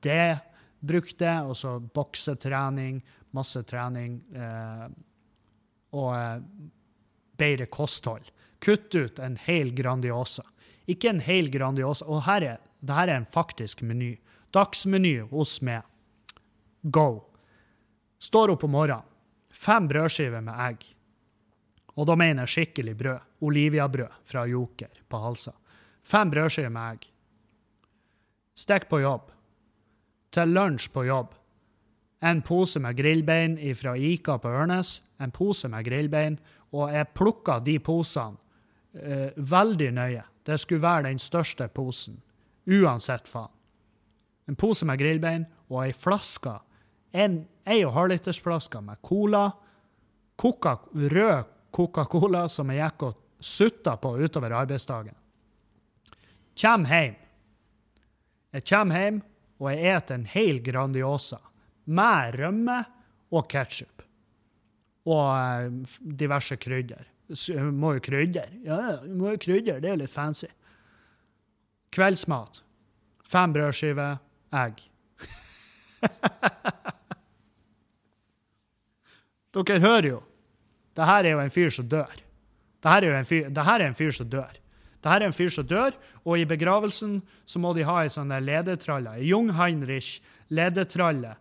[0.03, 0.37] det
[0.79, 1.31] brukte.
[1.45, 3.01] Og så boksetrening,
[3.35, 4.19] masse trening.
[4.35, 4.87] Eh,
[5.95, 6.41] og eh,
[7.37, 8.31] bedre kosthold.
[8.63, 10.45] Kutt ut en hel Grandiosa.
[10.89, 12.07] Ikke en hel Grandiosa.
[12.09, 14.15] Og her er dette er en faktisk meny.
[14.53, 15.83] Dagsmeny hos meg.
[16.81, 17.25] Go.
[18.21, 19.11] Står opp om morgenen.
[19.55, 20.83] Fem brødskiver med egg.
[21.95, 23.27] Og da mener jeg skikkelig brød.
[23.47, 25.53] Olivia-brød fra Joker på Halsa.
[26.03, 27.07] Fem brødskiver med egg.
[28.55, 29.31] Stikk på jobb.
[30.35, 31.33] Til lunsj på jobb.
[32.25, 35.01] En pose med grillbein fra Ica på Ørnes.
[35.21, 36.37] En pose med grillbein.
[36.75, 38.35] Og jeg plukka de posene
[38.99, 40.23] eh, veldig nøye.
[40.45, 42.21] Det skulle være den største posen.
[42.67, 43.51] Uansett faen.
[44.47, 46.51] en pose med grillbein og ei flaske,
[47.13, 49.51] en, ei og halvlitersflaske med cola,
[50.35, 55.15] Coca, rød Coca-Cola som jeg gikk og sutta på utover arbeidsdagen.
[56.55, 57.15] Kjem hjem.
[58.55, 59.21] Jeg kommer hjem,
[59.61, 61.39] og jeg et en hel Grandiosa
[61.85, 62.79] med rømme
[63.35, 64.03] og ketsjup.
[65.05, 65.71] Og eh,
[66.17, 67.05] diverse krydder.
[67.73, 68.49] Må jo krydder.
[68.65, 69.79] Ja, må jo krydder.
[69.81, 70.49] Det er litt fancy.
[71.95, 72.63] Kveldsmat.
[73.25, 74.17] Fem brødskiver,
[74.53, 74.75] egg.
[79.55, 80.19] Dere hører jo.
[80.95, 82.13] Det her er jo en fyr som dør.
[82.83, 84.53] Det her er jo en fyr, det her er en fyr som dør.
[85.05, 85.93] Det her er en fyr som dør,
[86.25, 89.19] og i begravelsen så må de ha ei sånn ledetralle.
[89.19, 90.15] Ei Jung-Heinrich
[90.49, 91.35] ledetralle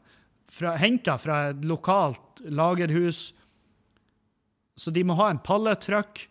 [0.82, 3.30] henta fra et lokalt lagerhus.
[4.76, 6.26] Så de må ha en palletrykk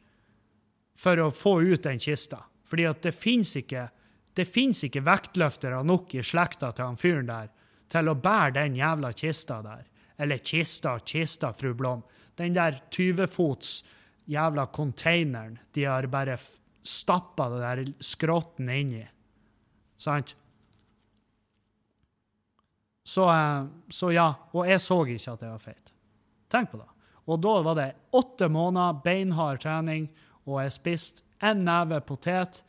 [0.94, 2.44] for å få ut den kista.
[2.70, 3.90] Fordi at det fins ikke
[4.38, 7.50] det fins ikke vektløftere nok i slekta til han fyren der
[7.94, 9.84] til å bære den jævla kista der.
[10.22, 12.02] Eller kista, kista, fru Blom.
[12.38, 13.82] Den der 20-fots
[14.30, 16.38] jævla containeren de har bare
[16.84, 19.04] stappa det der skrotten inn i.
[20.00, 20.36] Sant?
[23.04, 24.30] Så, eh, så, ja.
[24.54, 25.94] Og jeg så ikke at jeg var feit.
[26.52, 26.90] Tenk på det.
[27.28, 30.10] Og da var det åtte måneder beinhard trening,
[30.44, 32.62] og jeg spiste en neve potet,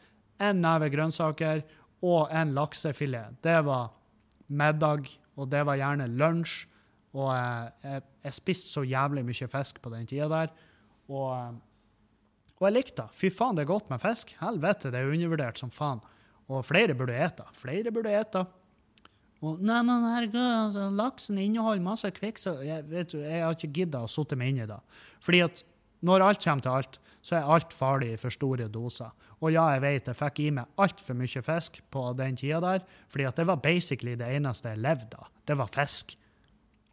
[0.43, 1.65] en neve grønnsaker
[2.05, 3.41] og en laksefilet.
[3.43, 3.91] Det var
[4.47, 6.65] middag, og det var gjerne lunsj.
[7.15, 10.55] Og jeg, jeg, jeg spiste så jævlig mye fisk på den tida der.
[11.09, 11.61] Og,
[12.65, 13.17] og jeg likte det.
[13.17, 14.33] Fy faen, det er godt med fisk.
[14.41, 16.01] Helvete, det er undervurdert som faen.
[16.49, 17.45] Og flere burde ete.
[17.57, 18.45] Flere burde ete.
[19.45, 22.65] Og, nei, men herregud, altså, laksen inneholder masse kvikksølv.
[22.65, 24.81] Jeg, jeg har ikke gidda å sitte meg inn i det.
[25.25, 25.65] Fordi at
[26.05, 29.13] når alt kommer til alt, så er alt farlig i for store doser.
[29.41, 32.85] Og ja, jeg vet jeg fikk i meg altfor mye fisk på den tida der,
[33.13, 35.31] fordi at det var basically det eneste jeg levde av.
[35.49, 36.17] Det var fisk.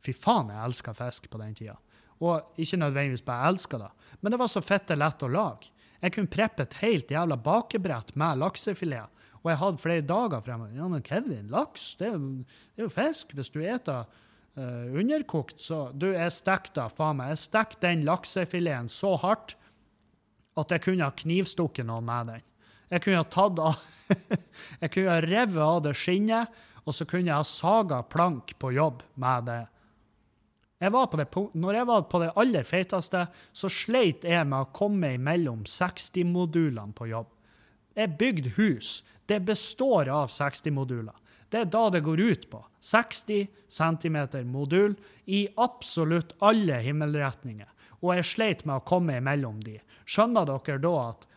[0.01, 1.75] Fy faen, jeg elska fisk på den tida.
[2.21, 3.91] Og ikke nødvendigvis bare elska det,
[4.21, 5.71] men det var så fitte lett å lage.
[6.01, 10.69] Jeg kunne preppe et helt jævla bakebrett med laksefilet, og jeg hadde flere dager fremme.
[10.77, 13.33] Ja, men Kevin, laks, det er, det er jo fisk.
[13.37, 17.33] Hvis du eter uh, underkokt, så Du, jeg stekte faen meg.
[17.33, 19.55] Jeg stekte den laksefileten så hardt
[20.59, 22.47] at jeg kunne ha knivstukket noen med den.
[22.91, 23.81] Jeg kunne ha tatt av
[24.83, 28.73] Jeg kunne ha revet av det skinnet, og så kunne jeg ha saga plank på
[28.75, 29.61] jobb med det.
[30.81, 35.13] Jeg det, når jeg var på det aller feiteste, så sleit jeg med å komme
[35.13, 37.29] imellom 60-modulene på jobb.
[37.93, 39.01] Jeg bygde hus.
[39.29, 41.13] Det består av 60-moduler.
[41.51, 42.63] Det er da det går ut på.
[42.81, 44.17] 60 cm
[44.49, 47.67] modul i absolutt alle himmelretninger.
[48.01, 49.77] Og jeg sleit med å komme imellom de.
[50.09, 51.27] Skjønner dere da at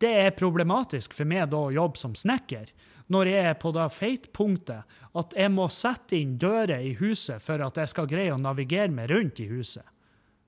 [0.00, 2.70] det er problematisk for meg da å jobbe som snekker,
[3.12, 7.60] når jeg er på det feitpunktet at jeg må sette inn dører i huset for
[7.64, 9.84] at jeg skal greie å navigere meg rundt i huset.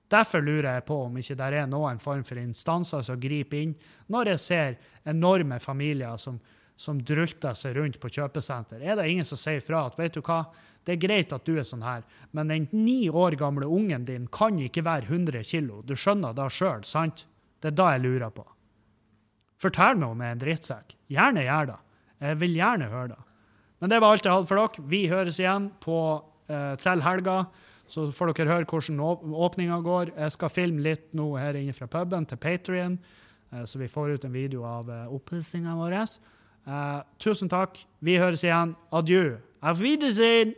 [0.07, 3.73] Derfor lurer jeg på om ikke det er noen form for instanser som griper inn
[4.13, 4.77] når jeg ser
[5.11, 6.39] enorme familier som,
[6.79, 8.81] som drulter seg rundt på kjøpesenter.
[8.81, 10.45] Er det ingen som sier fra at vet du hva,
[10.87, 14.29] det er greit at du er sånn her, men den ni år gamle ungen din
[14.31, 15.81] kan ikke være 100 kilo.
[15.83, 17.25] Du skjønner det sjøl, sant?
[17.59, 18.45] Det er da jeg lurer på.
[19.59, 20.95] Fortell meg om jeg er en drittsekk.
[21.11, 21.77] Gjerne gjør det.
[22.21, 23.21] Jeg vil gjerne høre det.
[23.79, 24.85] Men det var alt jeg hadde for dere.
[24.89, 27.45] Vi høres igjen på, eh, til helga.
[27.87, 28.99] Så får dere høre hvordan
[29.47, 30.11] åpninga går.
[30.17, 32.99] Jeg skal filme litt nå her inne fra puben til Patrion,
[33.53, 35.93] eh, så vi får ut en video av eh, oppussinga vår.
[36.67, 37.77] Eh, tusen takk.
[38.01, 38.75] Vi høres igjen.
[38.91, 39.37] Adjø.
[39.61, 40.55] Auf Wiedersehen!